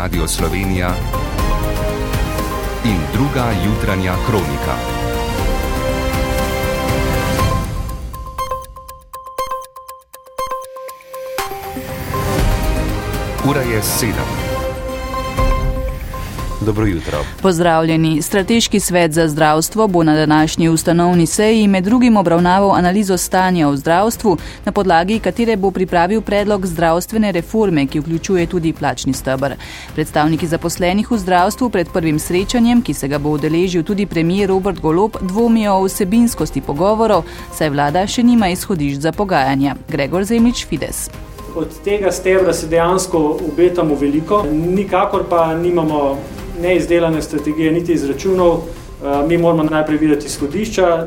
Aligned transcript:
Radio 0.00 0.26
Slovenija 0.26 0.94
in 2.84 2.96
druga 3.12 3.52
jutranja 3.64 4.14
kronika. 4.26 4.74
Ura 13.44 13.60
je 13.60 13.82
sedem. 13.82 14.49
Dobro 16.60 16.86
jutro. 16.86 17.18
Pozdravljeni. 17.42 18.22
Strateški 18.22 18.80
svet 18.80 19.12
za 19.12 19.28
zdravstvo 19.28 19.88
bo 19.88 20.02
na 20.02 20.14
današnji 20.14 20.68
ustanovni 20.68 21.26
seji 21.26 21.68
med 21.68 21.84
drugim 21.84 22.16
obravnaval 22.16 22.72
analizo 22.72 23.16
stanja 23.16 23.68
v 23.68 23.76
zdravstvu, 23.76 24.36
na 24.64 24.72
podlagi 24.72 25.18
katere 25.18 25.56
bo 25.56 25.70
pripravil 25.70 26.20
predlog 26.20 26.66
zdravstvene 26.66 27.32
reforme, 27.32 27.86
ki 27.86 28.00
vključuje 28.00 28.46
tudi 28.46 28.72
plačni 28.72 29.12
stebr. 29.12 29.54
Predstavniki 29.94 30.46
zaposlenih 30.46 31.10
v 31.10 31.18
zdravstvu 31.18 31.70
pred 31.70 31.88
prvim 31.92 32.18
srečanjem, 32.18 32.82
ki 32.82 32.94
se 32.94 33.08
ga 33.08 33.18
bo 33.18 33.30
udeležil 33.30 33.82
tudi 33.82 34.06
premijer 34.06 34.48
Robert 34.48 34.80
Golob, 34.80 35.16
dvomijo 35.20 35.74
o 35.74 35.84
vsebinskosti 35.84 36.60
pogovorov, 36.60 37.24
saj 37.56 37.70
vlada 37.70 38.06
še 38.06 38.22
nima 38.22 38.48
izhodišč 38.48 39.00
za 39.00 39.12
pogajanja. 39.12 39.76
Gregor 39.88 40.24
Zemlič 40.24 40.66
Fides. 40.66 41.08
Od 41.56 41.68
tega 41.84 42.12
stebra 42.12 42.52
se 42.52 42.66
dejansko 42.66 43.38
obetamo 43.52 43.94
veliko, 43.94 44.44
nikakor 44.52 45.24
pa 45.30 45.54
nimamo 45.54 46.18
neizdelane 46.62 47.22
strategije, 47.22 47.72
niti 47.72 47.92
izračunov. 47.92 48.52
Eh, 48.52 49.26
mi 49.28 49.38
moramo 49.38 49.62
najprej 49.62 49.98
videti 49.98 50.26
izhodišča. 50.26 51.06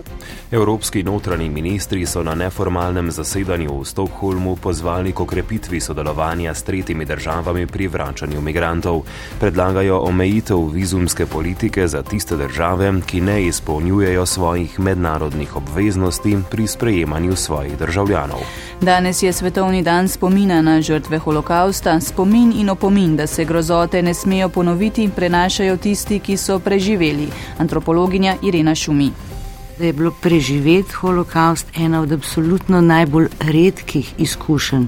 Evropski 0.53 1.03
notranji 1.03 1.49
ministri 1.49 2.05
so 2.05 2.23
na 2.23 2.35
neformalnem 2.35 3.11
zasedanju 3.11 3.79
v 3.79 3.85
Stokholmu 3.85 4.55
pozvali 4.55 5.11
k 5.11 5.19
okrepitvi 5.19 5.79
sodelovanja 5.79 6.53
s 6.53 6.63
tretjimi 6.63 7.05
državami 7.05 7.65
pri 7.67 7.87
vračanju 7.87 8.41
migrantov. 8.41 9.01
Predlagajo 9.39 9.97
omejitev 9.99 10.69
vizumske 10.69 11.25
politike 11.25 11.87
za 11.87 12.03
tiste 12.03 12.37
države, 12.37 12.93
ki 13.05 13.21
ne 13.21 13.45
izpolnjujejo 13.45 14.25
svojih 14.25 14.79
mednarodnih 14.79 15.55
obveznosti 15.55 16.37
pri 16.51 16.67
sprejemanju 16.67 17.35
svojih 17.35 17.77
državljanov. 17.77 18.45
Danes 18.81 19.23
je 19.23 19.33
svetovni 19.33 19.81
dan 19.81 20.07
spomina 20.07 20.61
na 20.61 20.81
žrtve 20.81 21.17
holokausta. 21.17 21.99
Spomin 21.99 22.53
in 22.55 22.69
opomin, 22.69 23.15
da 23.15 23.27
se 23.27 23.45
grozote 23.45 24.01
ne 24.01 24.13
smejo 24.13 24.49
ponoviti, 24.49 25.09
prenašajo 25.15 25.77
tisti, 25.77 26.19
ki 26.19 26.37
so 26.37 26.59
preživeli. 26.59 27.27
Antropologinja 27.57 28.35
Irena 28.43 28.75
Šumi 28.75 29.32
da 29.77 29.85
je 29.85 29.93
bilo 29.93 30.11
preživeti 30.21 30.93
holokaust 30.93 31.67
ena 31.75 32.01
od 32.01 32.11
absolutno 32.11 32.81
najbolj 32.81 33.27
redkih 33.39 34.13
izkušenj 34.17 34.85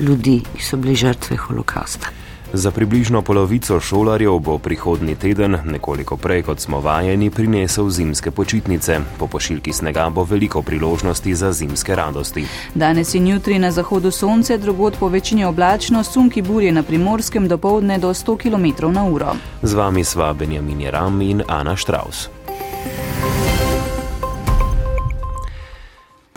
ljudi, 0.00 0.42
ki 0.56 0.64
so 0.64 0.76
bili 0.76 0.94
žrtve 0.94 1.36
holokausta. 1.36 2.08
Za 2.52 2.70
približno 2.70 3.22
polovico 3.22 3.80
šolarjev 3.80 4.38
bo 4.38 4.58
prihodni 4.58 5.14
teden, 5.14 5.58
nekoliko 5.64 6.16
prej 6.16 6.42
kot 6.42 6.60
smo 6.60 6.80
vajeni, 6.80 7.30
prinesel 7.30 7.90
zimske 7.90 8.30
počitnice. 8.30 9.00
Po 9.18 9.26
pošiljki 9.26 9.72
snega 9.72 10.10
bo 10.10 10.24
veliko 10.24 10.62
priložnosti 10.62 11.34
za 11.34 11.52
zimske 11.52 11.96
radosti. 11.96 12.46
Danes 12.74 13.14
in 13.14 13.26
jutri 13.26 13.58
na 13.58 13.70
zahodu 13.70 14.10
sonce, 14.10 14.58
drugod 14.58 14.96
po 15.00 15.08
večini 15.08 15.44
oblačno, 15.44 16.04
sunki 16.04 16.42
burje 16.42 16.72
na 16.72 16.82
primorskem 16.82 17.48
do 17.48 17.58
povdne 17.58 17.98
do 17.98 18.14
100 18.14 18.38
km 18.38 18.92
na 18.92 19.04
uro. 19.04 19.34
Z 19.62 19.74
vami 19.74 20.04
sva 20.04 20.32
Benjamin 20.32 20.80
Jeram 20.80 21.20
in 21.22 21.42
Ana 21.48 21.76
Štraus. 21.76 22.35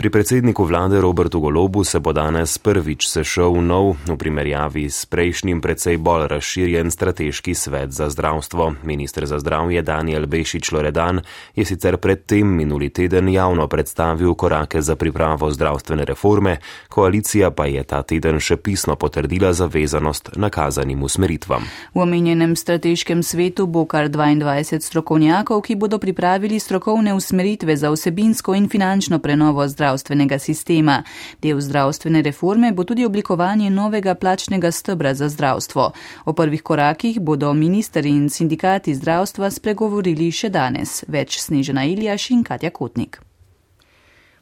Pri 0.00 0.08
predsedniku 0.08 0.64
vlade 0.64 1.00
Robertu 1.00 1.40
Golobu 1.40 1.84
se 1.84 2.00
bo 2.00 2.12
danes 2.16 2.56
prvič 2.58 3.04
sešel 3.04 3.60
nov, 3.60 4.00
v 4.08 4.16
primerjavi 4.16 4.88
s 4.88 5.04
prejšnjim 5.04 5.60
precej 5.60 6.00
bolj 6.00 6.24
razširjen 6.32 6.88
strateški 6.88 7.52
svet 7.54 7.92
za 7.92 8.08
zdravstvo. 8.08 8.80
Ministr 8.80 9.28
za 9.28 9.36
zdravje 9.36 9.82
Daniel 9.84 10.24
Bešič 10.24 10.72
Loredan 10.72 11.20
je 11.52 11.64
sicer 11.68 12.00
predtem 12.00 12.48
minuli 12.48 12.88
teden 12.88 13.28
javno 13.28 13.68
predstavil 13.68 14.32
korake 14.34 14.80
za 14.80 14.96
pripravo 14.96 15.50
zdravstvene 15.52 16.08
reforme, 16.08 16.56
koalicija 16.88 17.50
pa 17.50 17.68
je 17.68 17.84
ta 17.84 18.00
teden 18.00 18.40
še 18.40 18.56
pisno 18.56 18.96
potrdila 18.96 19.52
zavezanost 19.52 20.32
nakazanim 20.40 21.02
usmeritvam. 21.02 21.68
V 21.92 22.00
omenjenem 22.00 22.56
strateškem 22.56 23.20
svetu 23.20 23.68
bo 23.68 23.84
kar 23.84 24.08
22 24.08 24.80
strokovnjakov, 24.80 25.60
ki 25.60 25.76
bodo 25.76 26.00
pripravili 26.00 26.56
strokovne 26.56 27.12
usmeritve 27.12 27.76
za 27.76 27.92
vsebinsko 27.92 28.56
in 28.56 28.72
finančno 28.72 29.20
prenovo 29.20 29.68
zdravstva 29.68 29.89
zdravstvenega 29.90 30.38
sistema. 30.38 31.02
Del 31.42 31.60
zdravstvene 31.60 32.22
reforme 32.22 32.72
bo 32.72 32.84
tudi 32.84 33.04
oblikovanje 33.04 33.70
novega 33.70 34.14
plačnega 34.14 34.70
stebra 34.70 35.14
za 35.14 35.28
zdravstvo. 35.28 35.92
O 36.24 36.32
prvih 36.32 36.62
korakih 36.62 37.20
bodo 37.20 37.52
ministri 37.54 38.08
in 38.08 38.28
sindikati 38.28 38.94
zdravstva 38.94 39.50
spregovorili 39.50 40.30
še 40.30 40.50
danes. 40.50 41.04
Več 41.08 41.40
Snežena 41.40 41.84
Iljaš 41.84 42.30
in 42.30 42.44
Katja 42.44 42.70
Kotnik. 42.70 43.29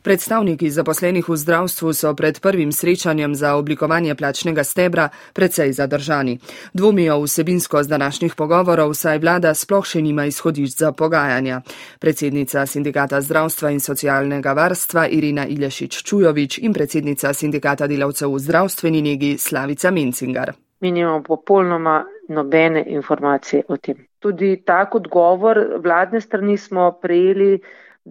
Predstavniki 0.08 0.70
zaposlenih 0.72 1.28
v 1.28 1.36
zdravstvu 1.36 1.92
so 1.92 2.14
pred 2.16 2.41
prvim 2.41 2.72
srečanjem 2.72 3.34
za 3.34 3.54
oblikovanje 3.60 4.14
plačnega 4.14 4.64
stebra 4.64 5.08
precej 5.36 5.72
zadržani. 5.72 6.38
Dvomijo 6.72 7.20
vsebinsko 7.20 7.82
z 7.82 7.88
današnjih 7.88 8.34
pogovorov, 8.34 8.94
saj 8.97 9.18
vlada 9.18 9.52
sploh 9.54 9.84
še 9.84 10.00
nima 10.00 10.24
izhodišč 10.24 10.78
za 10.80 10.92
pogajanja. 10.97 11.60
Predsednica 12.00 12.64
sindikata 12.66 13.20
zdravstva 13.20 13.70
in 13.70 13.84
socialnega 13.84 14.54
varstva 14.56 15.04
Irina 15.12 15.44
Ilješič 15.47 16.00
Čujovič 16.02 16.58
in 16.64 16.72
predsednica 16.72 17.34
sindikata 17.34 17.86
delavcev 17.86 18.32
v 18.32 18.41
zdravstveni 18.41 19.02
negi 19.02 19.36
Slavica 19.38 19.91
Mencingar. 19.91 20.54
Mi 20.80 20.91
nimamo 20.91 21.20
popolnoma 21.22 22.04
nobene 22.28 22.84
informacije 22.88 23.62
o 23.68 23.76
tem. 23.76 24.06
Tudi 24.18 24.56
tak 24.64 24.94
odgovor 24.94 25.60
vladne 25.84 26.20
strani 26.20 26.56
smo 26.56 26.92
prejeli 27.02 27.60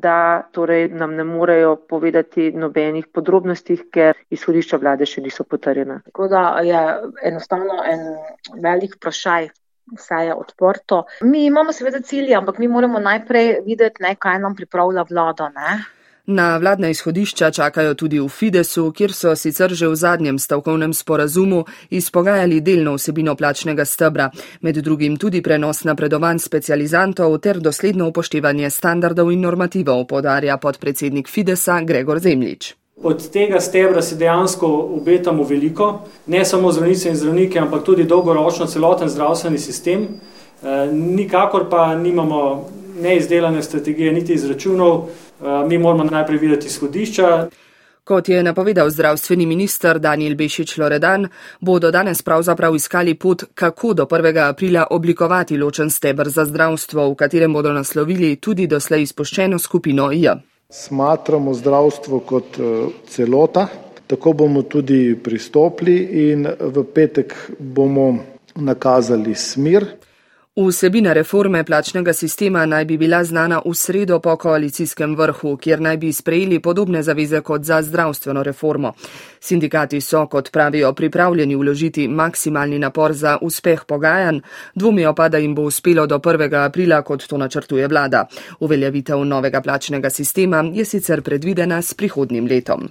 da 0.01 0.47
torej 0.51 0.87
nam 0.93 1.15
ne 1.15 1.23
morejo 1.23 1.75
povedati 1.89 2.51
nobenih 2.51 3.07
podrobnosti, 3.13 3.77
ker 3.93 4.17
izhodišča 4.29 4.79
vlade 4.81 5.05
še 5.09 5.23
niso 5.25 5.43
potrjena. 5.43 6.01
Tako 6.05 6.27
da 6.31 6.43
je 6.65 6.81
enostavno 7.31 7.81
en 7.85 8.05
velik 8.63 8.97
vprašaj. 8.99 9.49
Vse 9.87 10.17
je 10.27 10.33
odprto. 10.35 11.05
Mi 11.23 11.45
imamo 11.47 11.71
seveda 11.71 12.01
cilje, 12.03 12.33
ampak 12.35 12.57
mi 12.59 12.67
moramo 12.67 12.99
najprej 12.99 13.61
videti, 13.63 14.03
ne, 14.03 14.17
kaj 14.19 14.41
nam 14.43 14.55
pripravlja 14.55 15.05
vlada. 15.07 15.47
Ne. 15.55 15.77
Na 16.29 16.57
vladna 16.57 16.89
izhodišča 16.89 17.51
čakajo 17.51 17.93
tudi 17.93 18.19
v 18.19 18.27
Fidesu, 18.27 18.91
kjer 18.91 19.13
so 19.15 19.35
sicer 19.35 19.71
že 19.73 19.87
v 19.87 19.95
zadnjem 19.95 20.39
stavkovnem 20.39 20.93
sporazumu 20.93 21.63
izpogajali 21.89 22.59
delno 22.61 22.97
vsebino 22.97 23.35
plačnega 23.35 23.85
stebra, 23.85 24.29
med 24.61 24.75
drugim 24.75 25.15
tudi 25.17 25.41
prenos 25.41 25.83
napredovanj 25.83 26.39
specializantov 26.39 27.37
ter 27.39 27.59
dosledno 27.59 28.09
upoštevanje 28.11 28.69
standardov 28.69 29.31
in 29.31 29.41
normativov, 29.41 30.03
podarja 30.07 30.57
podpredsednik 30.57 31.29
Fidesa 31.29 31.79
Gregor 31.81 32.19
Zemlič. 32.19 32.75
Od 33.03 33.29
tega 33.31 33.61
stebra 33.61 34.01
si 34.01 34.17
dejansko 34.17 34.67
obetamo 34.99 35.43
veliko, 35.43 36.01
ne 36.27 36.45
samo 36.45 36.71
zdravnice 36.71 37.09
in 37.09 37.15
zdravnike, 37.15 37.59
ampak 37.59 37.83
tudi 37.83 38.03
dolgoročno 38.03 38.65
celoten 38.65 39.07
zdravstveni 39.09 39.57
sistem. 39.57 40.03
E, 40.03 40.91
nikakor 40.91 41.69
pa 41.69 41.95
nimamo 41.95 42.69
neizdelane 43.01 43.63
strategije, 43.63 44.11
niti 44.11 44.33
izračunov. 44.33 45.07
Eh, 45.41 45.67
mi 45.67 45.77
moramo 45.77 46.03
najprej 46.03 46.37
videti 46.37 46.67
izhodišča. 46.67 47.47
Kot 48.03 48.29
je 48.29 48.43
napovedal 48.43 48.89
zdravstveni 48.89 49.45
minister 49.45 49.99
Daniel 49.99 50.35
Bešič 50.35 50.77
Loredan, 50.77 51.27
bodo 51.59 51.91
danes 51.91 52.21
pravzaprav 52.21 52.75
iskali 52.75 53.13
pot, 53.13 53.43
kako 53.53 53.93
do 53.93 54.05
1. 54.05 54.49
aprila 54.49 54.87
oblikovati 54.91 55.57
ločen 55.57 55.89
stebr 55.89 56.29
za 56.29 56.45
zdravstvo, 56.45 57.09
v 57.11 57.15
katerem 57.15 57.53
bodo 57.53 57.73
naslovili 57.73 58.35
tudi 58.35 58.67
doslej 58.67 59.01
izpuščeno 59.01 59.59
skupino 59.59 60.11
J. 60.11 60.35
Smatramo 60.69 61.53
zdravstvo 61.53 62.19
kot 62.19 62.57
eh, 62.59 62.87
celota, 63.07 63.67
tako 64.07 64.33
bomo 64.33 64.63
tudi 64.63 65.15
pristopili 65.23 66.31
in 66.31 66.47
v 66.59 66.83
petek 66.93 67.35
bomo 67.59 68.15
nakazali 68.55 69.35
smer. 69.35 69.85
Vsebina 70.57 71.13
reforme 71.13 71.63
plačnega 71.63 72.13
sistema 72.13 72.65
naj 72.65 72.85
bi 72.85 72.95
bila 72.97 73.23
znana 73.23 73.59
v 73.65 73.73
sredo 73.75 74.19
po 74.19 74.35
koalicijskem 74.37 75.13
vrhu, 75.15 75.57
kjer 75.57 75.81
naj 75.81 75.97
bi 75.97 76.09
sprejeli 76.13 76.59
podobne 76.59 77.03
zaveze 77.03 77.41
kot 77.41 77.63
za 77.63 77.81
zdravstveno 77.81 78.43
reformo. 78.43 78.93
Sindikati 79.39 80.01
so, 80.01 80.25
kot 80.25 80.51
pravijo, 80.51 80.93
pripravljeni 80.93 81.55
vložiti 81.55 82.07
maksimalni 82.07 82.79
napor 82.79 83.13
za 83.13 83.37
uspeh 83.41 83.85
pogajanj, 83.87 84.39
dvomijo 84.75 85.13
pa, 85.13 85.29
da 85.29 85.37
jim 85.37 85.55
bo 85.55 85.61
uspelo 85.61 86.07
do 86.07 86.17
1. 86.17 86.65
aprila, 86.65 87.01
kot 87.01 87.27
to 87.27 87.37
načrtuje 87.37 87.87
vlada. 87.87 88.25
Uveljavitev 88.59 89.25
novega 89.25 89.61
plačnega 89.61 90.09
sistema 90.09 90.65
je 90.73 90.85
sicer 90.85 91.21
predvidena 91.21 91.81
s 91.81 91.93
prihodnim 91.93 92.47
letom. 92.47 92.89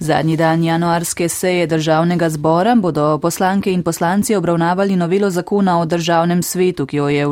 Zadnji 0.00 0.36
dan 0.36 0.64
januarske 0.64 1.28
seje 1.28 1.66
državnega 1.66 2.28
zbora 2.30 2.74
bodo 2.74 3.18
poslanke 3.18 3.72
in 3.72 3.82
poslanci 3.82 4.34
obravnavali 4.34 4.96
novelo 4.96 5.30
zakona 5.30 5.80
o 5.80 5.84
državnem 5.84 6.42
svetu, 6.42 6.86
ki, 6.86 6.96
je, 6.96 7.26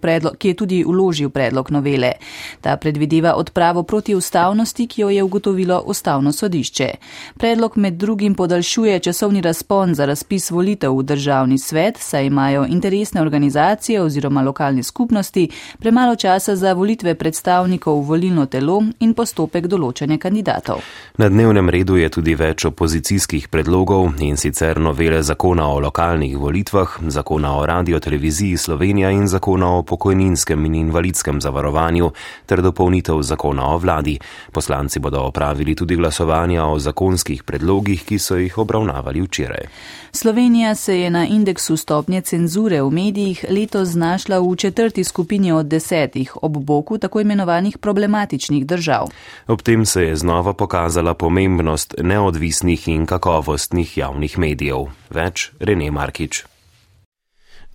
predlog, 0.00 0.36
ki 0.36 0.48
je 0.48 0.54
tudi 0.54 0.84
uložil 0.84 1.30
predlog 1.30 1.70
novele. 1.70 2.12
Ta 2.60 2.76
predvideva 2.76 3.34
odpravo 3.34 3.82
protiustavnosti, 3.82 4.86
ki 4.86 5.00
jo 5.00 5.08
je 5.10 5.22
ugotovilo 5.22 5.82
ustavno 5.86 6.32
sodišče. 6.32 6.90
Predlog 7.38 7.76
med 7.76 7.94
drugim 7.94 8.34
podaljšuje 8.34 8.98
časovni 8.98 9.40
razpon 9.40 9.94
za 9.94 10.04
razpis 10.04 10.50
volitev 10.50 10.98
v 10.98 11.02
državni 11.02 11.58
svet, 11.58 11.96
saj 11.98 12.26
imajo 12.26 12.66
interesne 12.68 13.22
organizacije 13.22 14.02
oziroma 14.02 14.42
lokalne 14.42 14.82
skupnosti 14.82 15.48
premalo 15.78 16.16
časa 16.16 16.56
za 16.56 16.72
volitve 16.72 17.14
predstavnikov 17.14 18.02
v 18.02 18.06
volilno 18.06 18.46
telo 18.46 18.82
in 19.00 19.14
postopek 19.14 19.66
določanja 19.66 20.18
kandidatov. 20.18 20.84
Na 21.16 21.28
dnevnem 21.28 21.68
redu 21.70 21.96
je 21.96 22.09
tudi 22.10 22.34
več 22.34 22.64
opozicijskih 22.66 23.48
predlogov 23.48 24.20
in 24.20 24.36
sicer 24.36 24.80
novele 24.80 25.22
zakona 25.22 25.68
o 25.70 25.78
lokalnih 25.80 26.36
volitvah, 26.38 26.98
zakona 27.08 27.54
o 27.56 27.66
radioteleviziji 27.66 28.56
Slovenija 28.56 29.10
in 29.10 29.28
zakona 29.28 29.70
o 29.76 29.82
pokojninskem 29.82 30.64
in 30.66 30.74
invalidskem 30.74 31.40
zavarovanju 31.40 32.10
ter 32.46 32.62
dopolnitev 32.62 33.22
zakona 33.22 33.70
o 33.74 33.78
vladi. 33.78 34.18
Poslanci 34.52 35.00
bodo 35.00 35.22
opravili 35.28 35.74
tudi 35.74 35.96
glasovanja 35.96 36.66
o 36.66 36.78
zakonskih 36.78 37.42
predlogih, 37.42 38.04
ki 38.04 38.18
so 38.18 38.36
jih 38.36 38.58
obravnavali 38.58 39.22
včeraj. 39.22 39.66
Slovenija 40.12 40.74
se 40.74 41.00
je 41.00 41.10
na 41.10 41.26
indeksu 41.26 41.76
stopnje 41.76 42.20
cenzure 42.20 42.82
v 42.82 42.90
medijih 42.90 43.44
letos 43.50 43.88
znašla 43.88 44.38
v 44.38 44.56
četrti 44.56 45.04
skupini 45.04 45.52
od 45.52 45.66
desetih 45.66 46.36
ob 46.42 46.56
boku 46.58 46.98
tako 46.98 47.20
imenovanih 47.20 47.78
problematičnih 47.78 48.66
držav. 48.66 49.06
Ob 49.46 49.62
tem 49.62 49.86
se 49.86 50.02
je 50.02 50.16
znova 50.16 50.52
pokazala 50.52 51.14
pomembnost 51.14 51.94
neodvisnih 52.02 52.88
in 52.88 53.06
kakovostnih 53.06 53.98
javnih 53.98 54.38
medijev. 54.38 54.88
Več 55.10 55.50
Rene 55.60 55.90
Markič. 55.90 56.49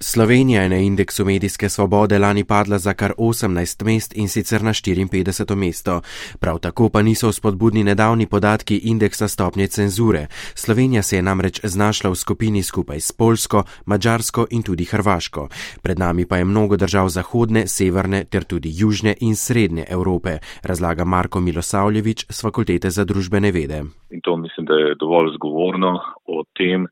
Slovenija 0.08 0.62
je 0.62 0.70
na 0.70 0.76
indeksu 0.76 1.26
medijske 1.26 1.70
svobode 1.70 2.20
lani 2.20 2.44
padla 2.44 2.78
za 2.78 2.94
kar 2.94 3.12
18 3.18 3.86
mest 3.86 4.18
in 4.18 4.28
sicer 4.28 4.64
na 4.64 4.70
54. 4.70 5.56
mesto. 5.56 6.02
Prav 6.40 6.60
tako 6.60 6.90
pa 6.90 7.02
niso 7.02 7.32
spodbudni 7.32 7.84
nedavni 7.84 8.28
podatki 8.28 8.78
indeksa 8.84 9.28
stopnje 9.28 9.68
cenzure. 9.68 10.28
Slovenija 10.56 11.02
se 11.02 11.16
je 11.16 11.22
namreč 11.22 11.60
znašla 11.64 12.10
v 12.10 12.16
skupini 12.16 12.64
skupaj 12.64 13.00
s 13.00 13.12
Polsko, 13.12 13.64
Mačarsko 13.86 14.46
in 14.52 14.64
tudi 14.64 14.86
Hrvaško. 14.86 15.48
Pred 15.82 16.00
nami 16.00 16.26
pa 16.26 16.38
je 16.38 16.46
mnogo 16.46 16.78
držav 16.78 17.10
zahodne, 17.10 17.68
severne 17.68 18.24
ter 18.24 18.44
tudi 18.44 18.70
južne 18.74 19.16
in 19.22 19.36
srednje 19.36 19.86
Evrope, 19.90 20.38
razlaga 20.64 21.06
Marko 21.06 21.40
Milosavljevič 21.40 22.26
z 22.30 22.42
Fakultete 22.42 22.90
za 22.90 23.06
družbene 23.06 23.52
vede. 23.52 23.84
In 24.10 24.22
to 24.22 24.38
mislim, 24.38 24.66
da 24.66 24.74
je 24.74 24.96
dovolj 25.00 25.34
zgovorno 25.36 26.00
o 26.26 26.44
tem, 26.58 26.88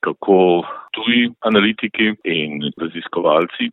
kako 0.00 0.62
tuji 0.94 1.30
analitiki 1.40 2.06
in 2.24 2.50
raziskovalci 2.82 3.64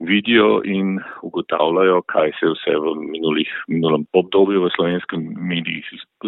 vidijo 0.00 0.60
in 0.64 0.98
ugotavljajo, 1.22 2.02
kaj 2.12 2.28
se 2.36 2.46
je 2.46 2.52
vse 2.54 2.74
v 2.84 2.86
minulih, 3.12 3.48
minulem 3.68 4.04
obdobju 4.12 4.62
v 4.64 4.70
slovenskem 4.76 5.20
medijih 5.50 5.84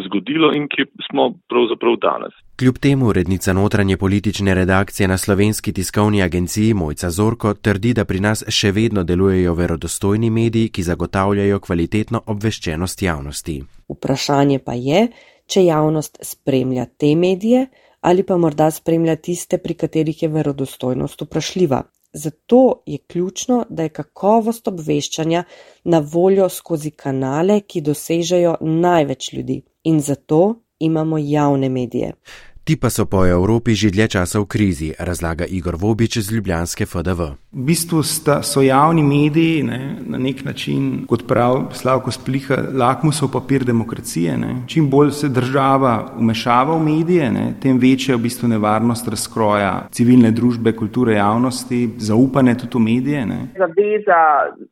zgodilo 0.07 0.53
in 0.55 0.69
kje 0.69 0.85
smo 1.11 1.23
pravzaprav 1.49 1.97
danes. 2.09 2.35
Kljub 2.59 2.77
temu 2.79 3.07
urednica 3.07 3.53
notranje 3.53 3.97
politične 3.97 4.55
redakcije 4.55 5.09
na 5.09 5.19
slovenski 5.19 5.73
tiskovni 5.73 6.23
agenciji 6.23 6.75
Mojca 6.75 7.11
Zorko 7.11 7.55
trdi, 7.55 7.95
da 7.95 8.05
pri 8.05 8.21
nas 8.21 8.45
še 8.49 8.73
vedno 8.73 9.05
delujejo 9.05 9.55
verodostojni 9.55 10.31
mediji, 10.31 10.69
ki 10.69 10.83
zagotavljajo 10.83 11.61
kvalitetno 11.61 12.23
obveščenost 12.27 13.03
javnosti. 13.03 13.63
Vprašanje 13.89 14.59
pa 14.67 14.73
je, 14.73 15.09
če 15.47 15.65
javnost 15.65 16.19
spremlja 16.23 16.87
te 16.99 17.17
medije, 17.17 17.67
ali 18.03 18.23
pa 18.23 18.37
morda 18.37 18.71
spremlja 18.71 19.17
tiste, 19.17 19.59
pri 19.59 19.75
katerih 19.75 20.23
je 20.23 20.29
verodostojnost 20.29 21.23
vprašljiva. 21.23 21.83
Zato 22.13 22.83
je 22.87 22.99
ključno, 22.99 23.65
da 23.69 23.83
je 23.83 23.89
kakovost 23.89 24.69
obveščanja 24.69 25.45
na 25.85 26.03
voljo 26.13 26.49
skozi 26.49 26.91
kanale, 26.91 27.61
ki 27.61 27.81
dosežejo 27.81 28.57
največ 28.61 29.33
ljudi. 29.33 29.63
In 29.85 30.01
zato 30.01 30.43
imamo 30.79 31.19
javne 31.19 31.69
medije. 31.69 32.13
Ti 32.63 32.77
pa 32.79 32.91
so 32.95 33.11
po 33.11 33.27
Evropi 33.27 33.75
že 33.75 33.91
dlje 33.91 34.07
časa 34.15 34.39
v 34.39 34.47
krizi, 34.47 34.95
razlaga 34.95 35.43
Igor 35.51 35.75
Vobič 35.75 36.23
z 36.23 36.31
Ljubljanske 36.31 36.87
FDV. 36.87 37.35
V 37.51 37.65
bistvu 37.67 38.03
sta, 38.07 38.39
so 38.47 38.63
javni 38.63 39.03
mediji 39.03 39.67
ne, 39.67 39.99
na 40.07 40.19
nek 40.19 40.45
način, 40.47 41.03
kot 41.11 41.27
pravi 41.27 41.75
Slavko 41.75 42.15
Spliha, 42.15 42.71
lakmusov 42.71 43.33
papir 43.35 43.65
demokracije. 43.67 44.37
Ne. 44.39 44.53
Čim 44.71 44.87
bolj 44.91 45.11
se 45.11 45.29
država 45.29 46.15
umešava 46.19 46.77
v 46.79 46.85
medije, 46.87 47.33
ne, 47.35 47.47
tem 47.63 47.81
večja 47.83 48.15
je 48.15 48.21
v 48.21 48.23
bistvu 48.29 48.49
nevarnost 48.55 49.11
razkroja 49.11 49.89
civilne 49.91 50.31
družbe, 50.31 50.73
kulture 50.79 51.19
javnosti, 51.19 51.81
zaupanje 51.99 52.55
tudi 52.63 52.79
v 52.79 52.85
medije. 52.87 53.27
Ne. 53.27 53.41
Zaveza 53.59 54.23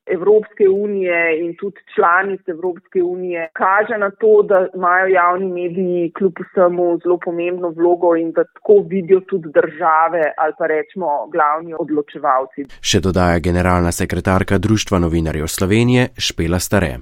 Evropske 0.07 0.71
unije 0.71 1.19
in 1.43 1.57
tudi 1.59 1.83
članic 1.95 2.41
Evropske 2.47 3.03
unije 3.03 3.51
kaže 3.53 3.99
na 3.99 4.11
to, 4.11 4.47
da 4.47 4.69
imajo 4.75 5.07
javni 5.07 5.51
mediji 5.53 6.13
kljub 6.15 6.39
vsemu 6.39 6.99
zelo 7.03 7.19
pomembno 7.19 7.75
vlogo 7.81 8.15
in 8.17 8.33
da 8.37 8.45
tako 8.45 8.77
vidijo 8.93 9.21
tudi 9.31 9.49
države 9.59 10.23
ali 10.43 10.55
pa 10.59 10.67
rečemo 10.75 11.09
glavni 11.35 11.73
odločevalci. 11.85 12.69
Še 12.81 13.01
dodaja 13.07 13.39
generalna 13.39 13.93
sekretarka 13.93 14.59
Društva 14.59 14.99
novinarjev 14.99 15.47
Slovenije 15.57 16.09
Špela 16.29 16.59
Stare. 16.59 16.93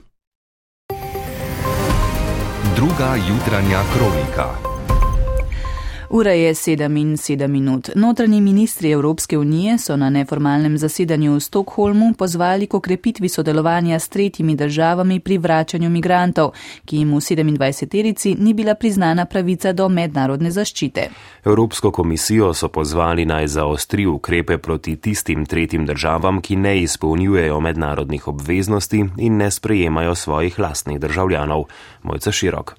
Druga 2.79 3.11
jutranja 3.29 3.81
kronika. 3.93 4.68
Ura 6.11 6.33
je 6.33 6.55
7 6.55 7.01
in 7.01 7.17
7 7.17 7.47
minut. 7.47 7.91
Notranji 7.95 8.41
ministri 8.41 8.91
Evropske 8.91 9.39
unije 9.39 9.79
so 9.79 9.97
na 9.97 10.11
neformalnem 10.11 10.79
zasedanju 10.79 11.35
v 11.35 11.41
Stokholmu 11.41 12.15
pozvali 12.19 12.67
k 12.67 12.75
okrepitvi 12.75 13.29
sodelovanja 13.29 13.99
s 13.99 14.09
tretjimi 14.09 14.57
državami 14.57 15.21
pri 15.21 15.39
vračanju 15.39 15.91
migrantov, 15.91 16.53
ki 16.85 16.97
jim 16.97 17.13
v 17.13 17.21
27-terici 17.21 18.35
ni 18.39 18.55
bila 18.55 18.75
priznana 18.75 19.25
pravica 19.25 19.73
do 19.73 19.89
mednarodne 19.89 20.51
zaščite. 20.51 21.09
Evropsko 21.45 21.91
komisijo 21.91 22.55
so 22.55 22.69
pozvali 22.69 23.25
naj 23.25 23.47
zaostri 23.47 24.07
ukrepe 24.07 24.59
proti 24.59 24.97
tistim 24.97 25.47
tretjim 25.47 25.87
državam, 25.87 26.41
ki 26.41 26.57
ne 26.57 26.83
izpolnjujejo 26.83 27.61
mednarodnih 27.61 28.29
obveznosti 28.29 29.05
in 29.17 29.37
ne 29.37 29.51
sprejemajo 29.51 30.15
svojih 30.15 30.59
lastnih 30.59 31.01
državljanov. 31.01 31.65
Mojca 32.03 32.33
Širok. 32.33 32.78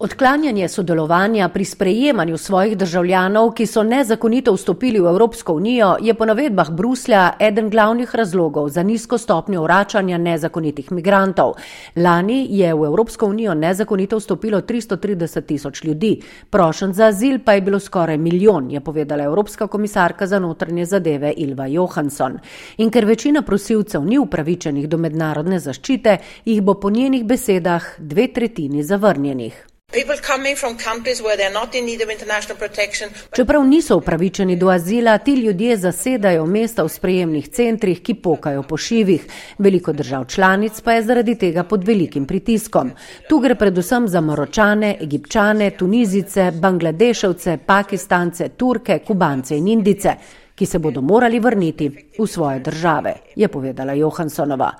Odklanjanje 0.00 0.68
sodelovanja 0.68 1.48
pri 1.48 1.64
sprejemanju 1.64 2.36
svojih 2.38 2.76
državljanov, 2.78 3.48
ki 3.50 3.64
so 3.66 3.82
nezakonito 3.82 4.52
vstopili 4.54 5.00
v 5.00 5.08
Evropsko 5.10 5.54
unijo, 5.58 5.96
je 6.00 6.12
po 6.14 6.24
navedbah 6.24 6.70
Bruslja 6.70 7.32
eden 7.40 7.70
glavnih 7.70 8.14
razlogov 8.14 8.68
za 8.68 8.82
nizko 8.82 9.18
stopnjo 9.18 9.62
vračanja 9.62 10.18
nezakonitih 10.18 10.92
migrantov. 10.92 11.54
Lani 11.96 12.46
je 12.50 12.74
v 12.74 12.84
Evropsko 12.86 13.26
unijo 13.26 13.54
nezakonito 13.54 14.18
vstopilo 14.18 14.60
330 14.60 15.46
tisoč 15.46 15.84
ljudi, 15.84 16.20
prošen 16.50 16.92
za 16.92 17.06
azil 17.06 17.40
pa 17.44 17.52
je 17.52 17.60
bilo 17.60 17.80
skoraj 17.80 18.18
milijon, 18.18 18.70
je 18.70 18.80
povedala 18.80 19.24
Evropska 19.24 19.66
komisarka 19.66 20.26
za 20.26 20.38
notranje 20.38 20.84
zadeve 20.84 21.32
Ilva 21.36 21.66
Johansson. 21.66 22.38
In 22.76 22.90
ker 22.90 23.04
večina 23.04 23.42
prosilcev 23.42 24.04
ni 24.04 24.18
upravičenih 24.18 24.88
do 24.88 24.98
mednarodne 24.98 25.58
zaščite, 25.58 26.16
jih 26.44 26.62
bo 26.62 26.74
po 26.74 26.90
njenih 26.90 27.24
besedah 27.24 27.84
dve 27.98 28.28
tretjini 28.32 28.82
zavrnjenih. 28.82 29.67
Čeprav 33.36 33.64
niso 33.64 33.96
upravičeni 33.96 34.56
do 34.56 34.68
azila, 34.68 35.18
ti 35.18 35.34
ljudje 35.34 35.76
zasedajo 35.76 36.46
mesta 36.46 36.84
v 36.84 36.88
sprejemnih 36.88 37.48
centrih, 37.48 38.02
ki 38.02 38.14
pokajo 38.14 38.62
po 38.62 38.76
šivih. 38.76 39.24
Veliko 39.58 39.92
držav 39.92 40.26
članic 40.26 40.80
pa 40.80 40.92
je 40.92 41.02
zaradi 41.02 41.34
tega 41.34 41.62
pod 41.62 41.84
velikim 41.84 42.26
pritiskom. 42.26 42.90
Tu 43.28 43.38
gre 43.38 43.54
predvsem 43.54 44.08
za 44.08 44.20
Moročane, 44.20 44.96
Egipčane, 45.00 45.70
Tunizice, 45.70 46.50
Bangladeševce, 46.60 47.58
Pakistance, 47.66 48.48
Turke, 48.48 48.98
Kubance 48.98 49.56
in 49.56 49.68
Indice 49.68 50.14
ki 50.58 50.66
se 50.66 50.78
bodo 50.78 51.00
morali 51.02 51.38
vrniti 51.40 51.88
v 52.18 52.26
svoje 52.26 52.60
države, 52.60 53.14
je 53.36 53.48
povedala 53.48 53.92
Johanssonova. 53.92 54.72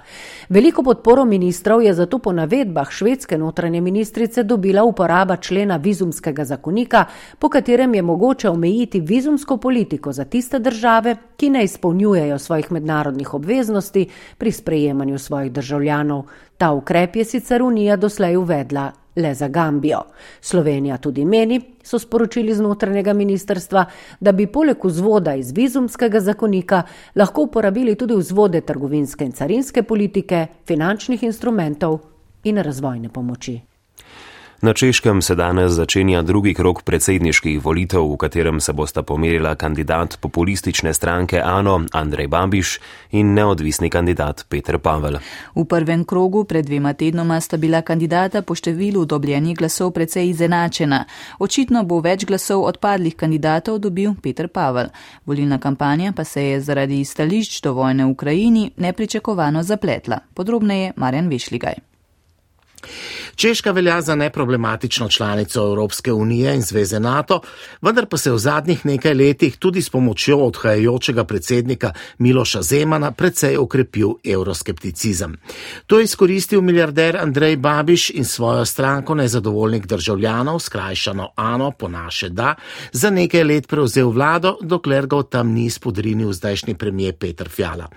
Veliko 0.49 0.83
podporo 0.83 1.25
ministrov 1.25 1.83
je 1.83 1.95
zato 1.95 2.19
po 2.19 2.33
navedbah 2.33 2.91
švedske 2.91 3.39
notranje 3.39 3.81
ministrice 3.81 4.43
dobila 4.43 4.83
uporaba 4.85 5.37
člena 5.37 5.77
vizumskega 5.77 6.45
zakonika, 6.45 7.05
po 7.39 7.49
katerem 7.49 7.95
je 7.95 8.03
mogoče 8.03 8.49
omejiti 8.51 9.01
vizumsko 9.01 9.57
politiko 9.57 10.13
za 10.13 10.25
tiste 10.25 10.59
države, 10.59 11.17
ki 11.37 11.51
ne 11.51 11.65
izpolnjujejo 11.65 12.39
svojih 12.39 12.73
mednarodnih 12.73 13.35
obveznosti 13.35 14.09
pri 14.39 14.53
sprejemanju 14.53 15.19
svojih 15.19 15.53
državljanov. 15.53 16.25
Ta 16.57 16.73
ukrep 16.73 17.17
je 17.17 17.25
sicer 17.25 17.63
Unija 17.63 17.97
doslej 17.97 18.37
uvedla 18.37 18.93
le 19.19 19.35
za 19.35 19.49
Gambijo. 19.49 20.01
Slovenija 20.41 20.97
tudi 20.99 21.25
meni, 21.25 21.61
so 21.83 21.99
sporočili 21.99 22.55
z 22.55 22.63
notranjega 22.63 23.13
ministrstva, 23.13 23.85
da 24.21 24.33
bi 24.33 24.47
poleg 24.47 24.85
vzvoda 24.85 25.35
iz 25.35 25.53
vizumskega 25.53 26.21
zakonika 26.21 26.83
lahko 27.15 27.43
uporabili 27.43 27.95
tudi 27.95 28.15
vzvode 28.15 28.61
trgovinske 28.61 29.25
in 29.25 29.33
carinske 29.33 29.83
politike, 29.83 30.47
finančnih 30.67 31.23
instrumentov 31.23 31.99
in 32.45 32.59
razvojne 32.59 33.09
pomoči. 33.09 33.61
Na 34.63 34.73
Češkem 34.73 35.23
se 35.23 35.35
danes 35.35 35.73
začenja 35.73 36.23
drugi 36.23 36.55
krok 36.55 36.83
predsedniških 36.83 37.61
volitev, 37.63 38.03
v 38.03 38.17
katerem 38.17 38.61
se 38.61 38.73
bosta 38.73 39.03
pomerila 39.03 39.55
kandidat 39.55 40.17
populistične 40.21 40.95
stranke 40.95 41.41
Ano 41.45 41.87
Andrej 41.93 42.27
Babiš 42.27 42.81
in 43.11 43.35
neodvisni 43.35 43.91
kandidat 43.91 44.43
Petr 44.49 44.79
Pavel. 44.79 45.19
V 45.55 45.65
prvem 45.65 46.05
krogu 46.05 46.45
pred 46.45 46.67
dvema 46.67 46.93
tednoma 46.93 47.41
sta 47.41 47.57
bila 47.57 47.83
kandidata 47.83 48.43
po 48.43 48.59
številu 48.59 49.05
dobljenih 49.07 49.55
glasov 49.57 49.93
precej 49.95 50.27
izenačena. 50.35 51.05
Očitno 51.39 51.85
bo 51.85 52.01
več 52.03 52.27
glasov 52.27 52.67
odpadlih 52.67 53.15
kandidatov 53.15 53.79
dobil 53.79 54.19
Petr 54.23 54.49
Pavel. 54.51 54.91
Volilna 55.25 55.61
kampanja 55.63 56.11
pa 56.13 56.25
se 56.25 56.43
je 56.43 56.61
zaradi 56.61 57.05
stališč 57.05 57.63
do 57.63 57.79
vojne 57.79 58.11
v 58.11 58.11
Ukrajini 58.11 58.71
nepričakovano 58.77 59.63
zapletla. 59.63 60.19
Podrobneje 60.35 60.93
Marjan 60.97 61.31
Vešligaj. 61.31 61.79
Češka 63.39 63.71
velja 63.71 64.01
za 64.01 64.15
neproblematično 64.15 65.09
članico 65.09 65.61
Evropske 65.61 66.13
unije 66.13 66.55
in 66.55 66.63
Zveze 66.63 67.01
NATO, 67.01 67.41
vendar 67.83 68.07
pa 68.07 68.17
se 68.17 68.33
v 68.33 68.39
zadnjih 68.39 68.87
nekaj 68.87 69.15
letih 69.15 69.57
tudi 69.57 69.83
s 69.83 69.91
pomočjo 69.91 70.39
odhajajočega 70.39 71.25
predsednika 71.25 71.93
Miloša 72.19 72.63
Zemana 72.63 73.11
precej 73.11 73.57
okrepil 73.57 74.09
euroskepticizem. 74.25 75.37
To 75.87 75.99
je 75.99 76.05
izkoristil 76.05 76.61
milijarder 76.61 77.17
Andrej 77.17 77.57
Babiš 77.57 78.11
in 78.11 78.25
svojo 78.25 78.65
stranko 78.65 79.15
nezadovoljnih 79.15 79.87
državljanov, 79.87 80.59
skrajšano 80.59 81.29
Ano 81.37 81.71
po 81.71 81.89
naše 81.89 82.29
da, 82.29 82.55
za 82.93 83.11
nekaj 83.11 83.45
let 83.45 83.69
prevzel 83.69 84.11
vlado, 84.11 84.57
dokler 84.63 85.07
ga 85.07 85.23
tam 85.23 85.53
ni 85.53 85.71
spodrinil 85.71 86.33
zdajšnji 86.33 86.75
premijer 86.75 87.15
Petr 87.15 87.49
Fjala. 87.49 87.89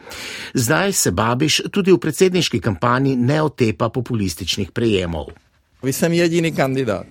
Zdaj 0.53 0.93
se 0.93 1.11
Babiš 1.11 1.61
tudi 1.71 1.91
v 1.91 1.97
predsedniški 1.97 2.59
kampanji 2.59 3.15
ne 3.15 3.41
otepa 3.41 3.89
populističnih 3.89 4.71
prejemov. 4.71 5.30
Vy 5.83 5.93
jsem 5.93 6.13
jediný 6.13 6.51
kandidát. 6.51 7.05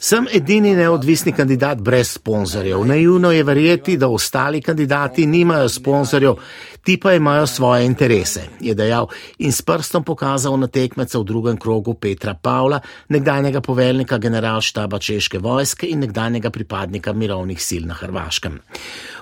Sem 0.00 0.26
edini 0.32 0.74
neodvisni 0.74 1.32
kandidat 1.32 1.80
brez 1.80 2.18
sponzorjev. 2.18 2.84
Naivno 2.84 3.30
je 3.30 3.44
verjeti, 3.44 3.96
da 3.96 4.08
ostali 4.08 4.60
kandidati 4.60 5.26
nimajo 5.26 5.68
sponzorjev, 5.68 6.34
ti 6.82 6.96
pa 6.96 7.12
imajo 7.14 7.46
svoje 7.46 7.86
interese, 7.86 8.40
je 8.60 8.74
dejal 8.74 9.06
in 9.38 9.52
s 9.52 9.62
prstom 9.62 10.04
pokazal 10.04 10.58
na 10.58 10.66
tekmeca 10.66 11.18
v 11.18 11.24
drugem 11.24 11.56
krogu 11.56 11.94
Petra 11.94 12.34
Pavla, 12.34 12.80
nekdanjega 13.08 13.60
poveljnika 13.60 14.18
generalštaba 14.18 14.98
Češke 14.98 15.38
vojske 15.38 15.86
in 15.86 15.98
nekdanjega 15.98 16.50
pripadnika 16.50 17.12
mirovnih 17.12 17.62
sil 17.68 17.84
na 17.86 17.94
Hrvaškem. 17.94 18.58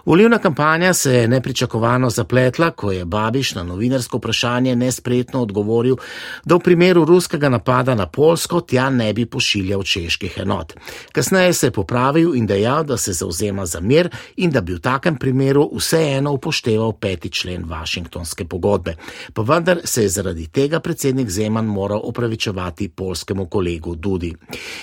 Volivna 0.05 0.39
kampanja 0.39 0.93
se 0.95 1.15
je 1.15 1.29
nepričakovano 1.29 2.11
zapletla, 2.11 2.71
ko 2.71 2.93
je 2.93 3.05
Babiš 3.05 3.55
na 3.55 3.63
novinarsko 3.63 4.19
vprašanje 4.19 4.77
nespretno 4.77 5.43
odgovoril, 5.43 5.97
da 6.45 6.55
v 6.55 6.61
primeru 6.61 7.05
ruskega 7.05 7.49
napada 7.49 7.95
na 7.95 8.07
Polsko 8.07 8.61
tja 8.61 8.91
ne 8.91 9.13
bi 9.13 9.27
pošiljal 9.27 9.83
čeških 9.83 10.39
enot. 10.39 10.73
Kasneje 11.13 11.53
se 11.53 11.67
je 11.67 11.71
popravil 11.71 12.35
in 12.35 12.47
dejal, 12.47 12.85
da 12.85 12.97
se 12.97 13.13
zauzema 13.13 13.67
za 13.67 13.81
mir 13.81 14.09
in 14.37 14.51
da 14.51 14.61
bi 14.61 14.75
v 14.75 14.81
takem 14.81 15.17
primeru 15.17 15.71
vseeno 15.77 16.33
upošteval 16.33 16.93
peti 16.93 17.31
člen 17.31 17.50
Vašingtonske 17.59 18.45
pogodbe. 18.45 18.95
Pa 19.35 19.43
vendar 19.43 19.81
se 19.85 20.03
je 20.03 20.09
zaradi 20.09 20.47
tega 20.47 20.81
predsednik 20.81 21.29
Zeman 21.31 21.67
moral 21.67 22.01
opravičevati 22.05 22.89
polskemu 22.89 23.47
kolegu 23.47 23.95
Dudi. 23.95 24.35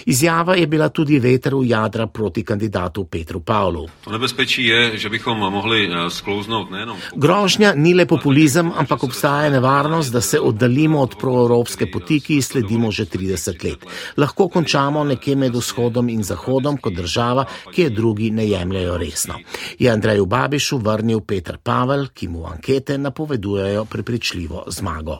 Izjava 0.05 0.55
je 0.55 0.67
bila 0.67 0.89
tudi 0.89 1.19
veter 1.19 1.55
v 1.55 1.65
jadra 1.67 2.07
proti 2.07 2.43
kandidatu 2.43 3.03
Petru 3.05 3.39
Pavlu. 3.39 3.87
To 4.03 4.11
nebezpečí 4.11 4.65
je, 4.65 4.97
že 4.97 5.09
bychom 5.09 5.37
mohli 5.37 5.85
eh, 5.85 6.09
sklouznout 6.09 6.71
nejenom. 6.71 6.97
Grožnja 7.15 7.73
ni 7.75 7.93
le 7.93 8.05
populizem, 8.05 8.71
ampak 8.75 9.03
obstaja 9.03 9.49
nevarnost, 9.49 10.13
da 10.13 10.21
se 10.21 10.39
oddaljimo 10.39 11.01
od 11.01 11.15
proevropske 11.19 11.91
poti, 11.91 12.19
ki 12.19 12.41
sledimo 12.41 12.91
že 12.91 13.05
30 13.05 13.63
let. 13.63 13.85
Lahko 14.17 14.47
končamo 14.49 15.03
nekje 15.03 15.35
med 15.35 15.55
vzhodom 15.55 16.09
in 16.09 16.23
zahodom 16.23 16.77
kot 16.77 16.93
država, 16.93 17.45
ki 17.73 17.81
je 17.81 17.89
drugi 17.89 18.31
ne 18.31 18.47
jemljajo 18.47 18.97
resno. 18.97 19.39
Je 19.79 19.91
Andreju 19.91 20.25
Babišu 20.25 20.77
vrnil 20.77 21.21
Petr 21.21 21.57
Pavel, 21.63 22.07
ki 22.13 22.27
mu 22.27 22.45
ankete 22.57 22.97
napovedujejo 22.97 23.85
prepričljivo 23.85 24.63
zmago. 24.67 25.17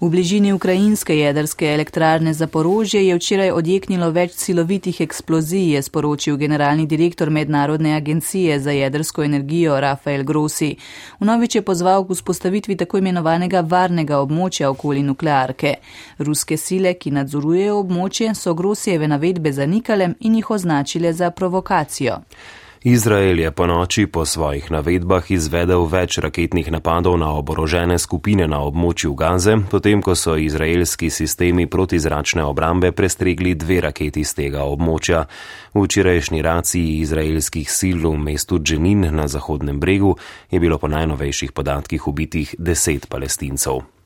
V 0.00 0.08
bližini 0.10 0.52
ukrajinske 0.52 1.16
jedrske 1.18 1.66
elektrarne 1.74 2.32
Zaporožje 2.34 3.06
je 3.06 3.14
včeraj 3.14 3.50
odjeknilo 3.50 4.10
več 4.10 4.32
silovitih 4.34 5.00
eksplozij, 5.00 5.74
je 5.74 5.82
sporočil 5.82 6.36
generalni 6.36 6.86
direktor 6.86 7.30
Mednarodne 7.30 7.94
agencije 7.96 8.60
za 8.60 8.70
jedrsko 8.70 9.22
energijo 9.22 9.80
Rafael 9.80 10.24
Grossi. 10.24 10.76
Vnovič 11.20 11.54
je 11.54 11.62
pozval 11.62 12.04
k 12.04 12.16
vzpostavitvi 12.16 12.76
tako 12.76 12.98
imenovanega 12.98 13.60
varnega 13.60 14.18
območja 14.18 14.70
okoli 14.70 15.02
nuklearke. 15.02 15.74
Ruske 16.18 16.56
sile, 16.56 16.94
ki 16.94 17.10
nadzorujejo 17.10 17.78
območje, 17.78 18.34
so 18.34 18.54
Grossijeve 18.54 19.08
navedbe 19.08 19.52
zanikale 19.52 20.14
in 20.20 20.34
jih 20.34 20.50
označile 20.50 21.12
za 21.12 21.30
provokacijo. 21.30 22.18
Izrael 22.84 23.38
je 23.38 23.50
po 23.50 23.66
noči 23.66 24.06
po 24.06 24.26
svojih 24.26 24.66
navedbah 24.70 25.30
izvedel 25.30 25.86
več 25.86 26.18
raketnih 26.18 26.66
napadov 26.74 27.14
na 27.14 27.28
oborožene 27.38 27.94
skupine 27.94 28.48
na 28.50 28.58
območju 28.66 29.14
Gaze, 29.14 29.54
potem 29.70 30.02
ko 30.02 30.16
so 30.18 30.34
izraelski 30.34 31.10
sistemi 31.10 31.68
protizračne 31.70 32.42
obrambe 32.42 32.90
prestregli 32.90 33.54
dve 33.54 33.78
raketi 33.86 34.26
z 34.26 34.34
tega 34.34 34.66
območja. 34.66 35.28
V 35.70 35.86
včerajšnji 35.86 36.42
raciji 36.42 36.98
izraelskih 37.06 37.70
sil 37.70 38.02
v 38.02 38.18
mestu 38.18 38.58
Dženin 38.58 39.14
na 39.14 39.30
Zahodnem 39.30 39.78
bregu 39.78 40.16
je 40.50 40.58
bilo 40.58 40.78
po 40.78 40.90
najnovejših 40.90 41.54
podatkih 41.54 42.08
ubitih 42.08 42.54
deset 42.58 43.06
palestincev. 43.06 44.01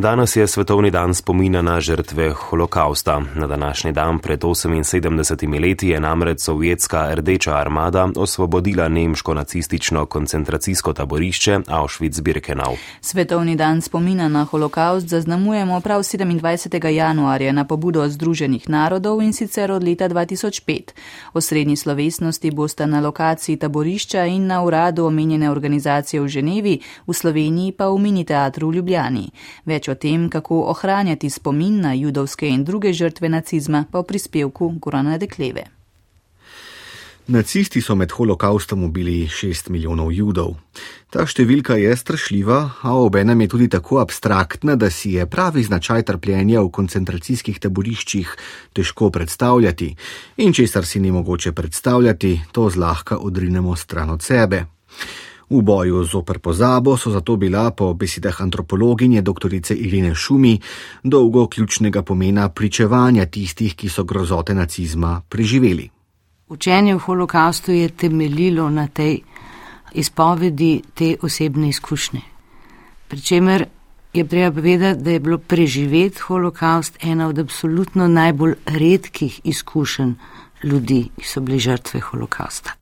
Danes 0.00 0.36
je 0.36 0.46
svetovni 0.46 0.90
dan 0.90 1.14
spomina 1.14 1.62
na 1.62 1.80
žrtve 1.80 2.30
holokausta. 2.32 3.20
Na 3.34 3.46
današnji 3.46 3.92
dan 3.92 4.18
pred 4.18 4.40
78 4.40 5.60
leti 5.60 5.88
je 5.88 6.00
namreč 6.00 6.40
sovjetska 6.40 7.14
rdeča 7.14 7.56
armada 7.56 8.08
osvobodila 8.16 8.88
nemško 8.88 9.34
nacistično 9.34 10.06
koncentracijsko 10.06 10.92
taborišče 10.92 11.58
Auschwitz-Birkenau. 11.66 12.76
Svetovni 13.00 13.56
dan 13.56 13.80
spomina 13.80 14.28
na 14.28 14.44
holokaust 14.44 15.06
zaznamujemo 15.06 15.80
prav 15.80 16.00
27. 16.00 16.86
januarja 16.86 17.52
na 17.52 17.64
pobudo 17.64 18.08
Združenih 18.08 18.68
narodov 18.68 19.22
in 19.22 19.32
sicer 19.32 19.72
od 19.72 19.84
leta 19.84 20.08
2005. 20.08 20.80
Osrednji 21.32 21.76
slovesnosti 21.76 22.50
bosta 22.50 22.86
na 22.86 23.00
lokaciji 23.00 23.56
taborišča 23.56 24.24
in 24.24 24.46
na 24.46 24.62
uradu 24.62 25.04
omenjene 25.04 25.50
organizacije 25.50 26.20
v 26.20 26.28
Ženevi, 26.28 26.80
v 27.06 27.12
Sloveniji 27.12 27.72
pa 27.72 27.88
v 27.88 27.98
mini 27.98 28.24
teatru 28.24 28.68
v 28.68 28.74
Ljubljani. 28.74 29.30
Več 29.64 29.89
o 29.90 29.94
tem, 29.94 30.28
kako 30.30 30.62
ohranjati 30.70 31.30
spomin 31.30 31.80
na 31.80 31.92
judovske 31.94 32.48
in 32.48 32.64
druge 32.64 32.92
žrtve 32.92 33.28
nacizma, 33.28 33.84
pa 33.90 34.00
v 34.00 34.08
prispevku 34.08 34.74
Gorana 34.78 35.18
Dekleve. 35.18 35.68
Nacisti 37.30 37.80
so 37.80 37.94
med 37.94 38.10
holokaustom 38.10 38.82
ubili 38.84 39.28
6 39.28 39.68
milijonov 39.70 40.10
judov. 40.10 40.56
Ta 41.14 41.22
številka 41.28 41.76
je 41.78 41.92
strašljiva, 41.94 42.58
a 42.82 42.94
obenem 42.98 43.44
je 43.44 43.48
tudi 43.52 43.68
tako 43.70 44.00
abstraktna, 44.02 44.74
da 44.74 44.90
si 44.90 45.14
je 45.14 45.26
pravi 45.30 45.62
značaj 45.62 46.08
trpljenja 46.10 46.64
v 46.64 46.72
koncentracijskih 46.74 47.60
taboriščih 47.62 48.34
težko 48.74 49.12
predstavljati 49.14 49.92
in 50.42 50.52
česar 50.52 50.86
si 50.86 50.98
ni 50.98 51.14
mogoče 51.14 51.52
predstavljati, 51.54 52.40
to 52.50 52.66
zlahka 52.70 53.22
odrinemo 53.22 53.76
stran 53.76 54.10
od 54.10 54.26
sebe. 54.26 54.64
V 55.50 55.62
boju 55.62 56.04
zoper 56.04 56.38
pozabo 56.38 56.96
so 56.96 57.10
zato 57.10 57.36
bila 57.36 57.70
po 57.70 57.94
besedah 57.94 58.40
antropologinje 58.40 59.22
dr. 59.22 59.50
Irine 59.74 60.14
Šumi 60.14 60.60
dolgo 61.02 61.46
ključnega 61.46 62.02
pomena 62.02 62.48
pričevanja 62.48 63.26
tistih, 63.26 63.74
ki 63.74 63.88
so 63.88 64.04
grozote 64.04 64.54
nacizma 64.54 65.22
preživeli. 65.28 65.90
Učenje 66.48 66.94
v 66.94 66.98
holokaustu 66.98 67.72
je 67.72 67.88
temeljilo 67.88 68.70
na 68.70 68.86
tej 68.88 69.20
izpovedi 69.92 70.82
te 70.94 71.16
osebne 71.22 71.68
izkušnje. 71.68 72.20
Pričemer 73.08 73.66
je 74.12 74.28
treba 74.28 74.54
povedati, 74.54 75.02
da 75.02 75.10
je 75.10 75.20
bilo 75.20 75.38
preživeti 75.38 76.18
holokaust 76.18 76.98
ena 77.02 77.28
od 77.28 77.38
absolutno 77.38 78.08
najbolj 78.08 78.54
redkih 78.66 79.40
izkušenj 79.44 80.12
ljudi, 80.62 81.08
ki 81.16 81.26
so 81.26 81.40
bili 81.40 81.58
žrtve 81.58 82.00
holokausta. 82.00 82.79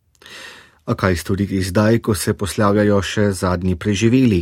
A 0.88 0.94
kaj 0.96 1.16
storiti 1.16 1.60
zdaj, 1.62 1.98
ko 2.00 2.14
se 2.16 2.32
poslavljajo 2.32 2.98
še 3.04 3.24
zadnji 3.36 3.74
preživeli? 3.76 4.40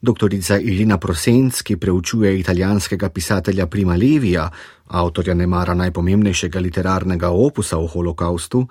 Doktorica 0.00 0.56
Irina 0.56 0.96
Prosenc, 0.96 1.60
ki 1.60 1.76
preučuje 1.76 2.30
italijanskega 2.38 3.10
pisatelja 3.12 3.66
Prima 3.66 3.92
Levija, 3.96 4.46
avtorja 4.88 5.34
nemara 5.36 5.74
najpomembnejšega 5.76 6.60
literarnega 6.60 7.28
opusa 7.30 7.76
o 7.76 7.84
holokaustu, 7.86 8.62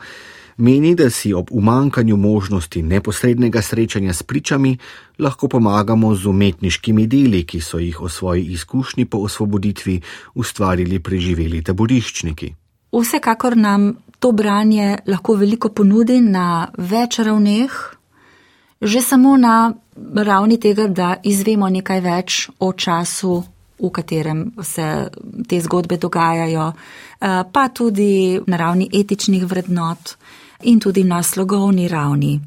meni, 0.57 0.95
da 0.97 1.09
si 1.09 1.33
ob 1.33 1.53
umankanju 1.53 2.17
možnosti 2.17 2.81
neposrednega 2.81 3.61
srečanja 3.61 4.13
s 4.13 4.23
pričami 4.23 4.77
lahko 5.19 5.47
pomagamo 5.47 6.15
z 6.15 6.25
umetniškimi 6.33 7.05
deli, 7.07 7.43
ki 7.45 7.61
so 7.61 7.77
jih 7.77 8.01
o 8.01 8.09
svoji 8.09 8.45
izkušnji 8.57 9.05
po 9.05 9.21
osvoboditvi 9.29 9.99
ustvarili 10.33 10.99
preživeli 10.99 11.61
taboriščniki. 11.61 12.53
Vsekakor 12.93 13.57
nam 13.57 13.93
to 14.23 14.31
branje 14.31 14.97
lahko 15.07 15.35
veliko 15.35 15.73
ponudi 15.75 16.21
na 16.23 16.69
več 16.77 17.19
ravneh, 17.19 17.73
že 18.79 19.01
samo 19.03 19.33
na 19.37 19.73
ravni 19.99 20.55
tega, 20.63 20.87
da 20.87 21.17
izvemo 21.23 21.67
nekaj 21.69 21.99
več 22.05 22.37
o 22.63 22.71
času 22.71 23.33
v 23.83 23.89
katerem 23.91 24.45
se 24.63 24.85
te 25.49 25.59
zgodbe 25.59 25.97
dogajajo, 25.99 26.69
eh, 26.71 27.43
pa 27.51 27.67
tudi 27.69 28.39
na 28.47 28.57
ravni 28.57 28.87
etičnih 28.93 29.43
vrednot 29.43 30.15
in 30.71 30.79
tudi 30.79 31.03
na 31.03 31.19
slogovni 31.23 31.87
ravni. 31.91 32.39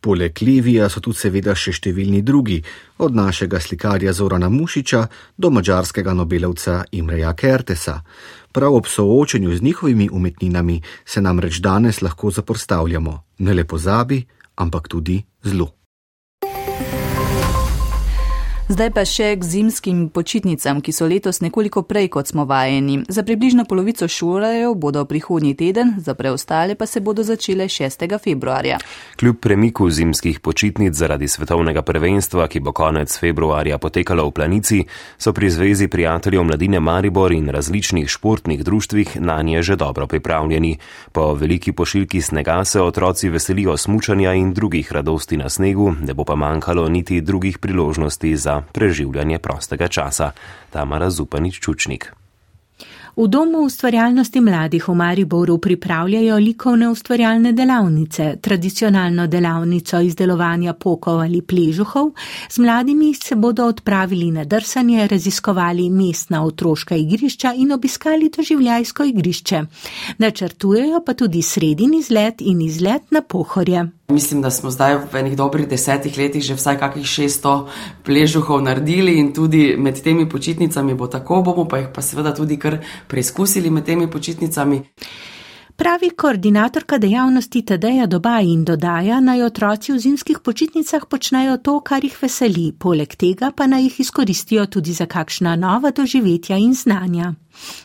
Poleg 0.00 0.42
Levija 0.42 0.88
so 0.92 1.00
tu 1.00 1.14
seveda 1.16 1.54
še 1.54 1.72
številni 1.72 2.20
drugi, 2.22 2.58
od 2.98 3.14
našega 3.14 3.60
slikarja 3.60 4.12
Zorana 4.12 4.50
Mušiča 4.52 5.06
do 5.36 5.50
mađarskega 5.50 6.12
nobelovca 6.12 6.82
Imreja 6.92 7.32
Kertesa. 7.32 8.02
Prav 8.54 8.74
ob 8.74 8.86
soočenju 8.86 9.56
z 9.56 9.62
njihovimi 9.62 10.08
umetninami 10.12 10.82
se 11.04 11.20
nam 11.20 11.40
reč 11.40 11.56
danes 11.58 12.02
lahko 12.02 12.30
zaporstavljamo, 12.30 13.22
ne 13.38 13.54
le 13.54 13.64
pozabi, 13.64 14.26
ampak 14.54 14.88
tudi 14.88 15.22
zlo. 15.42 15.83
Zdaj 18.64 18.94
pa 18.96 19.02
še 19.04 19.26
k 19.36 19.44
zimskim 19.44 20.06
počitnicam, 20.08 20.78
ki 20.80 20.88
so 20.88 21.04
letos 21.04 21.42
nekoliko 21.44 21.82
prej, 21.84 22.06
kot 22.08 22.30
smo 22.32 22.46
vajeni. 22.48 23.02
Za 23.12 23.20
približno 23.20 23.66
polovico 23.68 24.08
šolarjev 24.08 24.72
bodo 24.80 25.02
prihodnji 25.04 25.52
teden, 25.52 25.90
za 26.00 26.14
preostale 26.16 26.72
pa 26.72 26.88
se 26.88 27.02
bodo 27.04 27.20
začele 27.20 27.68
6. 27.68 28.08
februarja. 28.16 28.78
Kljub 29.20 29.36
premiku 29.36 29.90
zimskih 29.92 30.40
počitnic 30.40 30.96
zaradi 30.96 31.28
svetovnega 31.28 31.82
prvenstva, 31.84 32.46
ki 32.48 32.62
bo 32.64 32.72
konec 32.72 33.12
februarja 33.12 33.76
potekalo 33.76 34.24
v 34.30 34.32
planici, 34.32 34.80
so 35.20 35.36
pri 35.36 35.52
Zvezi 35.52 35.90
prijateljev 35.92 36.48
mladine 36.48 36.80
Maribor 36.80 37.36
in 37.36 37.52
različnih 37.52 38.08
športnih 38.08 38.64
društvih 38.64 39.20
na 39.20 39.42
nje 39.42 39.60
že 39.60 39.76
dobro 39.76 40.08
pripravljeni. 40.08 40.78
Po 41.12 41.34
veliki 41.36 41.76
pošiljki 41.76 42.22
snega 42.22 42.64
se 42.64 42.80
otroci 42.80 43.28
veselijo 43.28 43.76
smučanja 43.76 44.32
in 44.32 44.54
drugih 44.56 44.88
radosti 44.92 45.36
na 45.36 45.52
snegu, 45.52 45.92
ne 46.00 46.16
bo 46.16 46.24
pa 46.24 46.32
manjkalo 46.32 46.88
niti 46.88 47.20
drugih 47.20 47.60
priložnosti 47.60 48.36
za 48.36 48.53
preživljanje 48.72 49.38
prostega 49.38 49.88
časa. 49.88 50.30
Tamara 50.70 51.10
Zupanič 51.10 51.60
Čučnik. 51.60 52.12
V 53.16 53.28
Domu 53.30 53.62
ustvarjalnosti 53.62 54.40
mladih 54.40 54.88
v 54.88 54.94
Mariboru 54.94 55.58
pripravljajo 55.58 56.36
likovne 56.36 56.88
ustvarjalne 56.90 57.52
delavnice, 57.52 58.36
tradicionalno 58.42 59.26
delavnico 59.30 60.00
izdelovanja 60.02 60.72
pokov 60.74 61.20
ali 61.22 61.42
pležuhov. 61.42 62.10
Z 62.50 62.58
mladimi 62.58 63.14
se 63.14 63.36
bodo 63.36 63.68
odpravili 63.70 64.30
na 64.30 64.44
drsanje, 64.44 65.06
raziskovali 65.06 65.90
mestna 65.90 66.44
otroška 66.44 66.96
igrišča 66.96 67.54
in 67.56 67.72
obiskali 67.72 68.30
doživljajsko 68.36 69.04
igrišče. 69.04 69.62
Načrtujejo 70.18 71.02
pa 71.06 71.14
tudi 71.14 71.42
sredin 71.42 71.94
izlet 71.94 72.40
in 72.40 72.60
izlet 72.60 73.10
na 73.10 73.22
pohorje. 73.22 73.86
Mislim, 74.08 74.42
da 74.42 74.50
smo 74.50 74.70
zdaj 74.70 74.98
v 75.12 75.16
enih 75.16 75.36
dobrih 75.36 75.68
desetih 75.68 76.18
letih 76.18 76.42
že 76.44 76.54
vsaj 76.54 76.76
kakih 76.78 77.06
600 77.08 77.66
pležuhov 78.04 78.60
naredili 78.60 79.16
in 79.16 79.32
tudi 79.32 79.76
med 79.78 80.02
temi 80.02 80.28
počitnicami 80.28 80.94
bo 80.94 81.06
tako, 81.06 81.42
bomo 81.42 81.64
pa 81.64 81.78
jih 81.78 81.88
pa 81.94 82.02
seveda 82.02 82.34
tudi 82.34 82.58
kar 82.58 82.84
preizkusili 83.08 83.70
med 83.70 83.84
temi 83.84 84.10
počitnicami. 84.10 84.82
Pravi 85.76 86.10
koordinatorka 86.10 86.98
dejavnosti 86.98 87.64
Tadeja 87.66 88.06
Dobaj 88.06 88.44
in 88.46 88.60
dodaja, 88.64 89.16
naj 89.20 89.40
otroci 89.42 89.90
v 89.92 89.98
zimskih 89.98 90.38
počitnicah 90.46 91.02
počnejo 91.10 91.56
to, 91.66 91.72
kar 91.88 92.04
jih 92.06 92.14
veseli, 92.14 92.68
poleg 92.84 93.16
tega 93.18 93.50
pa 93.50 93.66
naj 93.66 93.82
jih 93.88 93.96
izkoristijo 94.04 94.68
tudi 94.70 94.92
za 94.94 95.06
kakšna 95.10 95.56
nova 95.58 95.90
doživetja 95.90 96.60
in 96.62 96.76
znanja. 96.78 97.32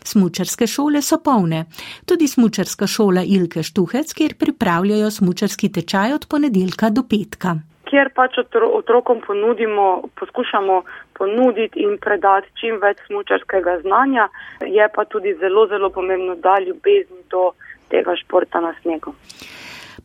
Smučarske 0.05 0.67
šole 0.69 1.01
so 1.01 1.17
polne. 1.17 1.63
Tudi 2.05 2.27
smučarska 2.29 2.85
šola 2.87 3.23
Ilke 3.25 3.63
Štuhec, 3.65 4.13
kjer 4.13 4.35
pripravljajo 4.37 5.09
smučarski 5.11 5.71
tečaj 5.73 6.13
od 6.13 6.27
ponedeljka 6.29 6.91
do 6.93 7.03
petka. 7.09 7.55
Kjer 7.89 8.11
pač 8.13 8.37
otrokom 8.73 9.23
ponudimo, 9.25 10.03
poskušamo 10.19 10.83
ponuditi 11.17 11.81
in 11.81 11.97
predati 11.97 12.53
čim 12.61 12.77
več 12.77 13.01
smučarskega 13.07 13.79
znanja, 13.81 14.27
je 14.61 14.85
pa 14.93 15.05
tudi 15.09 15.33
zelo, 15.41 15.65
zelo 15.73 15.89
pomembno, 15.89 16.35
da 16.35 16.59
ljubezni 16.61 17.25
do 17.33 17.49
tega 17.91 18.15
športa 18.19 18.61
na 18.63 18.73
snegu. 18.81 19.13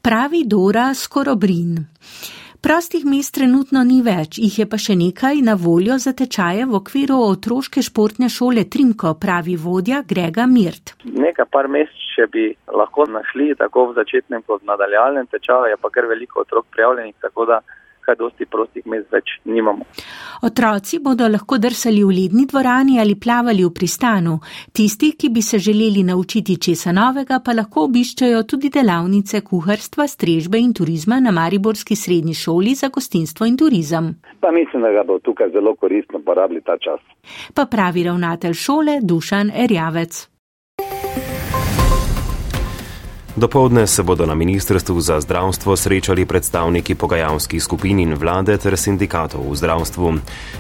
Pravi 0.03 0.45
Dora 0.45 0.93
Skorobrin. 0.95 1.79
Prostih 2.65 3.03
mest 3.05 3.35
trenutno 3.37 3.83
ni 3.85 3.99
več, 4.01 4.39
jih 4.41 4.55
je 4.59 4.65
pa 4.65 4.79
še 4.81 4.95
nekaj 4.97 5.43
na 5.45 5.53
voljo 5.61 5.99
za 6.01 6.15
tečaje 6.17 6.65
v 6.65 6.79
okviru 6.79 7.19
otroške 7.27 7.83
športne 7.85 8.31
šole 8.33 8.65
Trimko, 8.73 9.13
pravi 9.21 9.57
vodja 9.61 9.99
Grega 10.09 10.47
Mirt. 10.49 10.95
Nekaj 11.05 11.45
par 11.53 11.69
mest, 11.69 11.93
če 12.15 12.25
bi 12.33 12.47
lahko 12.73 13.05
našli 13.05 13.51
tako 13.61 13.91
v 13.91 13.99
začetnem 13.99 14.47
kot 14.49 14.65
nadaljalnem 14.65 15.29
tečaju, 15.29 15.69
je 15.75 15.77
pa 15.77 15.93
kar 15.93 16.09
veliko 16.09 16.41
otrok 16.41 16.65
prijavljenih, 16.73 17.19
tako 17.27 17.45
da 17.53 17.61
kaj 18.07 18.17
dosti 18.21 18.47
prostih 18.47 18.87
mest 18.87 19.13
več 19.13 19.39
nimamo. 19.45 19.87
Otroci 20.49 20.99
bodo 21.01 21.29
lahko 21.29 21.59
drsali 21.59 22.03
v 22.05 22.17
ledni 22.19 22.47
dvorani 22.51 23.01
ali 23.01 23.17
plavali 23.17 23.65
v 23.65 23.73
pristanu. 23.73 24.39
Tisti, 24.73 25.13
ki 25.19 25.31
bi 25.31 25.43
se 25.43 25.59
želeli 25.59 26.05
naučiti 26.05 26.57
česa 26.57 26.93
novega, 26.93 27.41
pa 27.45 27.57
lahko 27.57 27.87
obiščajo 27.89 28.43
tudi 28.43 28.71
delavnice 28.75 29.41
kuharstva, 29.41 30.07
strežbe 30.07 30.61
in 30.61 30.75
turizma 30.75 31.21
na 31.21 31.33
Mariborski 31.33 31.97
srednji 31.97 32.35
šoli 32.35 32.75
za 32.75 32.89
gostinstvo 32.89 33.47
in 33.47 33.57
turizem. 33.57 34.15
Pa 34.41 34.53
mislim, 34.53 34.83
da 34.83 34.93
ga 34.93 35.07
bo 35.09 35.19
tukaj 35.19 35.51
zelo 35.57 35.75
koristno 35.81 36.21
porabili 36.27 36.61
ta 36.61 36.77
čas. 36.79 37.01
Pa 37.55 37.67
pravi 37.67 38.05
ravnatelj 38.05 38.55
šole 38.67 39.01
Dušan 39.03 39.51
Erjavec. 39.65 40.34
Dopoldne 43.37 43.87
se 43.87 44.03
bodo 44.03 44.27
na 44.27 44.35
Ministrstvu 44.35 45.01
za 45.01 45.21
zdravstvo 45.21 45.77
srečali 45.77 46.27
predstavniki 46.27 46.95
pogajalskih 46.95 47.63
skupin 47.63 47.99
in 47.99 48.15
vlade 48.15 48.55
ter 48.59 48.77
sindikatov 48.79 49.51
v 49.51 49.57
zdravstvu. 49.59 50.13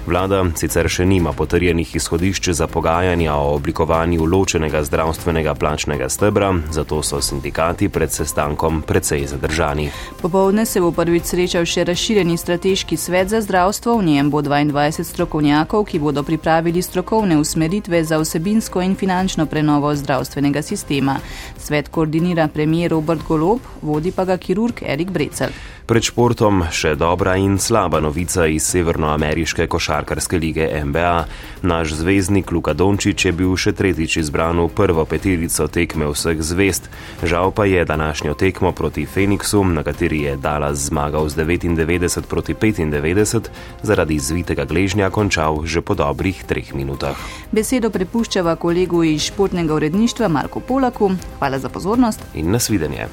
Vlada 0.06 0.40
sicer 0.58 0.88
še 0.90 1.06
nima 1.06 1.30
potrjenih 1.32 1.94
izhodišč 1.94 2.50
za 2.50 2.66
pogajanja 2.66 3.36
o 3.38 3.54
oblikovanju 3.54 4.26
ločenega 4.26 4.82
zdravstvenega 4.82 5.54
plačnega 5.54 6.08
stebra, 6.08 6.50
zato 6.70 6.98
so 7.02 7.20
sindikati 7.22 7.88
pred 7.88 8.10
sestankom 8.10 8.82
precej 8.82 9.22
zadržani. 9.26 9.90
Popovdne 10.22 10.66
se 10.66 10.82
bo 10.82 10.90
prvič 10.90 11.30
srečal 11.30 11.70
še 11.70 11.84
razširjeni 11.84 12.34
strateški 12.36 12.98
svet 12.98 13.30
za 13.30 13.38
zdravstvo, 13.40 14.00
v 14.02 14.04
njem 14.04 14.34
bo 14.34 14.42
22 14.42 15.06
strokovnjakov, 15.06 15.86
ki 15.86 16.02
bodo 16.02 16.26
pripravili 16.26 16.82
strokovne 16.82 17.38
usmeritve 17.38 18.02
za 18.02 18.18
vsebinsko 18.18 18.82
in 18.82 18.98
finančno 18.98 19.46
prenovo 19.46 19.94
zdravstvenega 19.94 20.62
sistema. 20.62 21.20
Svet 21.58 21.88
koordinira 21.88 22.50
pre 22.50 22.63
premijer 22.64 22.90
Robert 22.90 23.20
Golob, 23.28 23.60
vodi 23.82 24.10
pa 24.10 24.24
ga 24.24 24.38
kirurg 24.40 24.80
Erik 24.82 25.10
Brecel. 25.12 25.52
Pred 25.84 26.00
športom 26.00 26.62
še 26.72 26.94
dobra 26.96 27.34
in 27.36 27.58
slaba 27.60 27.98
novica 28.00 28.46
iz 28.48 28.64
Severnoameriške 28.72 29.66
košarkarske 29.68 30.38
lige 30.40 30.64
NBA. 30.80 31.26
Naš 31.68 31.92
zvezdnik 31.98 32.48
Luka 32.56 32.72
Dončić 32.72 33.26
je 33.26 33.32
bil 33.36 33.52
še 33.60 33.74
tretjič 33.76 34.16
izbran 34.22 34.62
v 34.64 34.70
prvo 34.72 35.04
petirico 35.04 35.66
tekme 35.68 36.08
vseh 36.08 36.40
zvest. 36.40 36.88
Žal 37.20 37.52
pa 37.52 37.66
je 37.68 37.84
današnjo 37.84 38.32
tekmo 38.32 38.72
proti 38.72 39.04
Feniksu, 39.04 39.60
na 39.76 39.84
kateri 39.84 40.22
je 40.24 40.38
Dallas 40.40 40.88
zmagal 40.88 41.28
z 41.28 41.44
99 41.44 42.24
proti 42.32 42.56
95, 42.56 43.52
zaradi 43.84 44.16
zvitega 44.16 44.64
gležnja 44.64 45.12
končal 45.12 45.60
že 45.68 45.84
po 45.84 45.92
dobrih 45.92 46.40
treh 46.48 46.72
minutah. 46.72 47.20
Besedo 47.52 47.92
prepuščava 47.92 48.56
kolegu 48.56 49.04
iz 49.04 49.28
športnega 49.28 49.76
uredništva 49.76 50.32
Marko 50.32 50.64
Polaku. 50.64 51.12
Hvala 51.36 51.60
za 51.60 51.68
pozornost. 51.68 52.24
In 52.32 52.53
nasvidenje. 52.54 53.08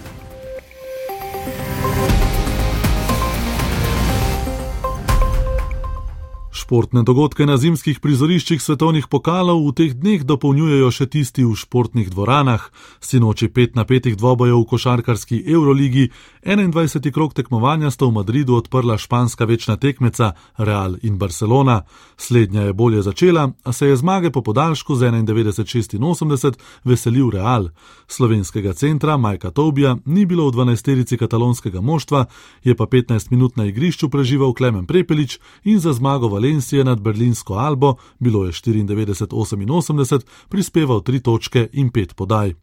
Športne 6.71 7.01
dogodke 7.03 7.43
na 7.43 7.57
zimskih 7.60 7.97
prizoriščih 7.99 8.62
svetovnih 8.63 9.10
pokalov 9.12 9.57
v 9.65 9.71
teh 9.75 9.91
dneh 9.91 10.21
dopolnjujejo 10.23 10.91
še 10.95 11.07
tisti 11.12 11.43
v 11.43 11.51
športnih 11.60 12.07
dvoranah. 12.07 12.63
Sinoči 13.03 13.49
pet 13.51 13.75
na 13.75 13.84
petih 13.84 14.15
dvobojev 14.15 14.55
v 14.55 14.69
košarkarski 14.71 15.41
Euroligi, 15.51 16.05
21. 16.47 17.12
krok 17.12 17.36
tekmovanja 17.36 17.91
sta 17.91 18.07
v 18.07 18.15
Madridu 18.15 18.55
odprla 18.55 18.95
španska 18.95 19.43
večna 19.51 19.75
tekmeca 19.75 20.31
Real 20.55 20.95
in 21.03 21.17
Barcelona. 21.19 21.84
Slednja 22.15 22.71
je 22.71 22.73
bolje 22.73 23.03
začela, 23.03 23.51
a 23.67 23.75
se 23.75 23.91
je 23.91 23.99
zmage 23.99 24.31
po 24.31 24.39
podaljšku 24.39 24.95
z 24.95 25.12
91-86 25.12 26.55
veselil 26.88 27.36
Real. 27.36 27.67
Slovenskega 28.07 28.71
centra 28.73 29.17
Majka 29.19 29.51
Tobija 29.51 29.97
ni 30.05 30.23
bilo 30.23 30.47
v 30.47 30.55
12-terici 30.55 31.19
katalonskega 31.19 31.84
moštva, 31.84 32.31
je 32.63 32.79
pa 32.79 32.88
15 32.88 33.27
minut 33.36 33.60
na 33.60 33.67
igrišču 33.67 34.07
preživel 34.07 34.55
Klemen 34.55 34.88
Prepelič 34.88 35.36
in 35.67 35.84
za 35.84 35.91
zmago 35.91 36.31
Valencia 36.62 36.82
Valencia 36.82 36.84
nad 36.84 37.02
Berlinsko 37.02 37.54
Albo, 37.56 37.95
bilo 38.19 38.45
je 38.45 38.52
94-88, 38.52 40.21
prispeval 40.50 41.02
tri 41.02 41.19
točke 41.19 41.69
in 41.74 41.89
pet 41.89 42.13
podaj. 42.15 42.54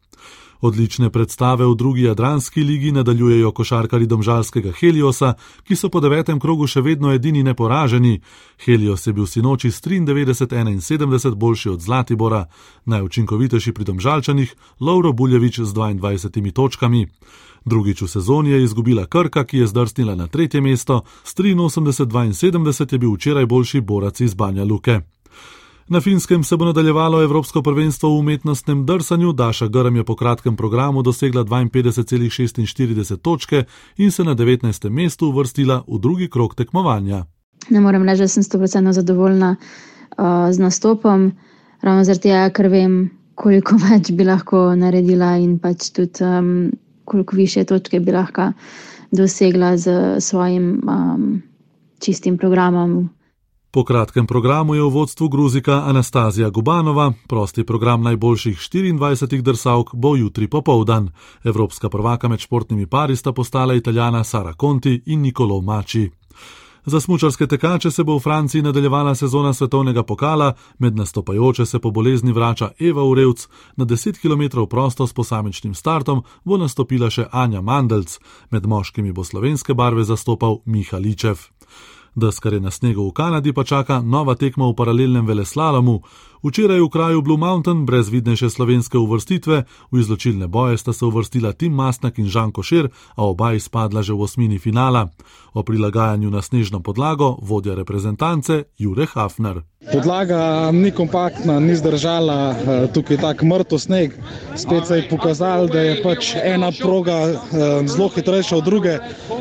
Odlične 0.61 1.11
predstave 1.11 1.67
v 1.67 1.75
drugi 1.75 2.03
Jadranski 2.03 2.65
ligi 2.65 2.93
nadaljujejo 2.93 3.53
košarkari 3.53 4.07
domžalskega 4.07 4.73
Heliosa, 4.81 5.35
ki 5.63 5.77
so 5.77 5.87
po 5.89 6.01
devetem 6.01 6.41
krogu 6.41 6.67
še 6.67 6.83
vedno 6.83 7.13
edini 7.15 7.45
neporaženi. 7.47 8.19
Helios 8.65 9.07
je 9.07 9.13
bil 9.13 9.27
sinoči 9.27 9.71
s 9.71 9.81
93-71 9.83 11.35
boljši 11.35 11.69
od 11.71 11.81
Zlatibora, 11.81 12.47
najučinkovitejši 12.85 13.73
pri 13.73 13.85
domžalčanih, 13.85 14.55
Lauro 14.81 15.13
Buljevič 15.13 15.61
z 15.61 15.75
22 15.75 16.53
točkami. 16.53 17.07
Drugič 17.65 18.03
v 18.03 18.09
sezoni 18.09 18.51
je 18.51 18.65
izgubila 18.65 19.07
Krka, 19.07 19.45
ki 19.45 19.59
je 19.59 19.67
zdrsnila 19.67 20.15
na 20.15 20.27
tretje 20.27 20.61
mesto, 20.61 21.03
s 21.25 21.35
83-72 21.35 22.93
je 22.93 22.99
bil 22.99 23.15
včeraj 23.15 23.47
boljši 23.47 23.81
borac 23.81 24.21
iz 24.21 24.35
Banja 24.35 24.65
Luke. 24.65 25.01
Na 25.91 26.01
finskem 26.01 26.45
se 26.45 26.57
bo 26.57 26.65
nadaljevalo 26.65 27.23
Evropsko 27.23 27.63
prvenstvo 27.63 28.09
v 28.11 28.19
umetnostnem 28.19 28.87
drsanju. 28.87 29.33
Daša 29.33 29.69
Grm 29.69 29.97
je 29.97 30.05
po 30.05 30.17
kratkem 30.17 30.57
programu 30.57 31.03
dosegla 31.03 31.45
52,46 31.45 33.17
točke 33.17 33.65
in 33.97 34.11
se 34.11 34.25
na 34.25 34.35
19. 34.35 34.91
mestu 34.91 35.27
uvrstila 35.27 35.85
v 35.89 35.99
drugi 35.99 36.29
krok 36.31 36.55
tekmovanja. 36.55 37.25
Ne 37.71 37.81
morem 37.81 38.05
reči, 38.05 38.21
da 38.21 38.29
sem 38.29 38.43
100% 38.43 38.93
zadovoljna 38.93 39.57
uh, 39.57 40.25
z 40.53 40.59
nastopom, 40.59 41.33
ravno 41.81 42.05
zaradi 42.05 42.29
tega, 42.29 42.51
ker 42.51 42.69
vem, 42.69 43.11
koliko 43.35 43.81
več 43.89 44.13
bi 44.13 44.29
lahko 44.29 44.75
naredila 44.77 45.39
in 45.41 45.57
pač 45.59 45.89
tudi 45.97 46.25
um, 46.25 46.71
koliko 47.05 47.37
više 47.37 47.65
točke 47.65 48.01
bi 48.01 48.13
lahko 48.13 48.53
dosegla 49.11 49.77
z 49.77 50.21
svojim 50.21 50.83
um, 50.85 51.43
čistim 51.99 52.37
programom. 52.39 53.09
Po 53.79 53.85
kratkem 53.85 54.27
programu 54.27 54.75
je 54.75 54.83
v 54.83 54.91
vodstvu 54.91 55.29
Gruzika 55.29 55.87
Anastazija 55.87 56.51
Gubanova, 56.51 57.13
prosti 57.29 57.65
program 57.65 58.03
najboljših 58.03 58.59
24 58.59 59.41
drsalk 59.41 59.95
bo 59.95 60.17
jutri 60.17 60.49
popovdan. 60.49 61.11
Evropska 61.45 61.89
prvaka 61.89 62.29
med 62.29 62.39
športnimi 62.39 62.87
pari 62.87 63.17
sta 63.17 63.33
postala 63.33 63.75
italijana 63.75 64.25
Sara 64.25 64.55
Conti 64.61 65.03
in 65.07 65.21
Nikolo 65.21 65.61
Mači. 65.61 66.11
Za 66.85 67.01
smučarske 67.01 67.47
tekače 67.47 67.91
se 67.91 68.05
bo 68.05 68.17
v 68.17 68.21
Franciji 68.21 68.63
nadaljevala 68.63 69.15
sezona 69.15 69.53
svetovnega 69.53 70.03
pokala, 70.03 70.53
med 70.79 70.97
nastopajoče 70.97 71.67
se 71.67 71.79
po 71.79 71.91
bolezni 71.91 72.33
vrača 72.33 72.71
Eva 72.81 73.05
Urevc, 73.05 73.47
na 73.77 73.85
10 73.85 74.19
km 74.19 74.67
prosto 74.71 75.07
s 75.07 75.13
posamičnim 75.13 75.75
startom 75.75 76.23
bo 76.45 76.57
nastopila 76.57 77.11
še 77.11 77.29
Anja 77.33 77.61
Mandelc, 77.61 78.19
med 78.51 78.67
moškimi 78.67 79.13
bo 79.13 79.25
slovenske 79.25 79.75
barve 79.75 80.05
zastopal 80.05 80.59
Miha 80.65 80.99
Ličev. 82.19 82.29
Deskare 82.29 82.61
na 82.61 82.71
snegu 82.71 83.09
v 83.09 83.13
Kanadi 83.13 83.53
pa 83.53 83.65
čaka 83.65 84.03
nova 84.03 84.35
tekma 84.35 84.67
v 84.69 84.75
paralelnem 84.75 85.27
veleslalomu. 85.27 86.03
Včeraj 86.43 86.81
v 86.81 86.89
kraju 86.91 87.23
Blue 87.23 87.39
Mountain, 87.39 87.87
brez 87.87 88.11
vidnejše 88.11 88.51
slovenske 88.51 88.99
uvrstitve, 88.99 89.65
v 89.91 89.95
izločilne 89.99 90.47
boje 90.47 90.79
sta 90.79 90.93
se 90.93 91.05
uvrstila 91.05 91.53
Tim 91.53 91.75
Masnak 91.75 92.19
in 92.19 92.27
Žan 92.27 92.53
Košir, 92.53 92.91
a 93.17 93.23
oba 93.23 93.55
izpadla 93.55 94.03
že 94.03 94.15
v 94.15 94.23
osmini 94.23 94.59
finala. 94.59 95.11
O 95.55 95.63
prilagajanju 95.63 96.31
na 96.31 96.43
snežno 96.43 96.83
podlago 96.83 97.39
vodja 97.43 97.75
reprezentance 97.75 98.71
Jure 98.79 99.07
Hafner. 99.07 99.63
Podlaga 99.93 100.71
ni 100.73 100.91
kompaktna, 100.91 101.61
ni 101.61 101.77
zdržala, 101.77 102.51
eh, 102.51 102.87
tukaj 102.93 103.15
je 103.15 103.21
tako 103.21 103.47
mrtev 103.47 103.79
sneg. 103.79 104.13
Spet 104.57 104.87
se 104.87 104.97
je 104.97 105.09
pokazalo, 105.09 105.67
da 105.67 105.81
je 105.81 106.03
pač 106.03 106.35
ena 106.43 106.73
proga 106.81 107.19
eh, 107.29 107.87
zelo 107.87 108.09
hitrejša 108.09 108.57
od 108.57 108.65
druge, 108.65 108.99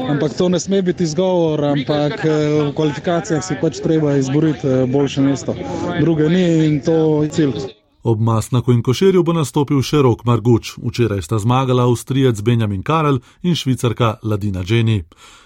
ampak 0.10 0.38
to 0.38 0.50
ne 0.50 0.60
sme 0.60 0.82
biti 0.82 1.04
izgovor, 1.04 1.66
ampak 1.66 2.26
eh, 2.26 2.30
v 2.70 2.74
kvalifikacijah 2.76 3.44
si 3.44 3.58
pač 3.62 3.82
treba 3.82 4.16
izboriti 4.16 4.68
boljše 4.88 5.22
mesto. 5.22 5.56
Druge 6.02 6.30
ni 6.30 6.46
in 6.68 6.80
to 6.82 7.24
je 7.24 7.30
cilj. 7.30 7.77
Ob 8.08 8.20
Masnaku 8.20 8.72
in 8.72 8.84
Košerju 8.84 9.20
bo 9.28 9.34
nastopil 9.36 9.82
še 9.84 10.00
Rok 10.00 10.22
Marguč. 10.24 10.78
Včeraj 10.80 11.26
sta 11.26 11.42
zmagala 11.44 11.84
Avstrijec 11.84 12.40
Benjamin 12.40 12.80
Karel 12.80 13.20
in 13.44 13.56
Švicarka 13.56 14.14
Ladina 14.24 14.64
Dženi. 14.64 15.02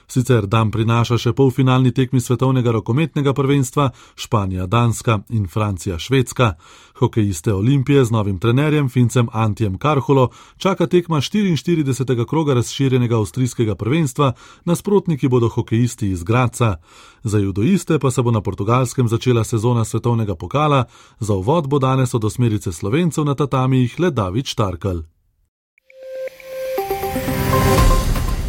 Sicer 0.05 0.45
dan 0.45 0.69
prinaša 0.69 1.17
še 1.17 1.33
polfinalni 1.33 1.89
tekmi 1.89 2.21
svetovnega 2.21 2.69
rokometnega 2.75 3.33
prvenstva 3.33 3.87
Španija, 4.13 4.67
Danska 4.69 5.23
in 5.33 5.47
Francija, 5.49 5.97
Švedska. 5.97 6.51
Hokejiste 7.01 7.53
Olimpije 7.53 8.05
z 8.05 8.11
novim 8.11 8.39
trenerjem 8.39 8.89
Fincem 8.89 9.27
Antijem 9.31 9.77
Karholo 9.77 10.29
čaka 10.57 10.87
tekma 10.87 11.17
44. 11.17 12.25
kroga 12.25 12.53
razširjenega 12.53 13.17
avstrijskega 13.17 13.75
prvenstva, 13.75 14.33
nasprotniki 14.65 15.27
bodo 15.27 15.49
hokejisti 15.49 16.09
iz 16.09 16.23
Graca. 16.23 16.75
Za 17.23 17.37
judoiste 17.37 17.99
pa 17.99 18.11
se 18.11 18.21
bo 18.21 18.31
na 18.31 18.41
portugalskem 18.41 19.07
začela 19.07 19.43
sezona 19.43 19.85
svetovnega 19.85 20.35
pokala, 20.35 20.85
za 21.19 21.33
uvod 21.33 21.67
bo 21.67 21.79
danes 21.79 22.13
od 22.13 22.23
osmerice 22.23 22.71
slovencev 22.71 23.25
na 23.25 23.35
tatamijih 23.35 23.99
le 23.99 24.11
David 24.11 24.45
Štarkal. 24.45 25.01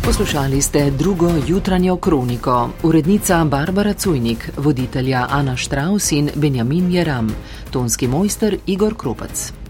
Poslušali 0.05 0.63
ste 0.63 0.91
drugo 0.91 1.31
jutranjo 1.47 1.97
kroniko. 1.97 2.71
Urednica 2.83 3.45
Barbara 3.45 3.95
Cujnik, 3.95 4.51
voditelja 4.57 5.27
Ana 5.31 5.57
Štraus 5.57 6.13
in 6.13 6.31
Benjamin 6.35 6.93
Jeram, 6.93 7.35
tonski 7.71 8.09
mojster 8.09 8.57
Igor 8.67 8.95
Kropac. 8.97 9.62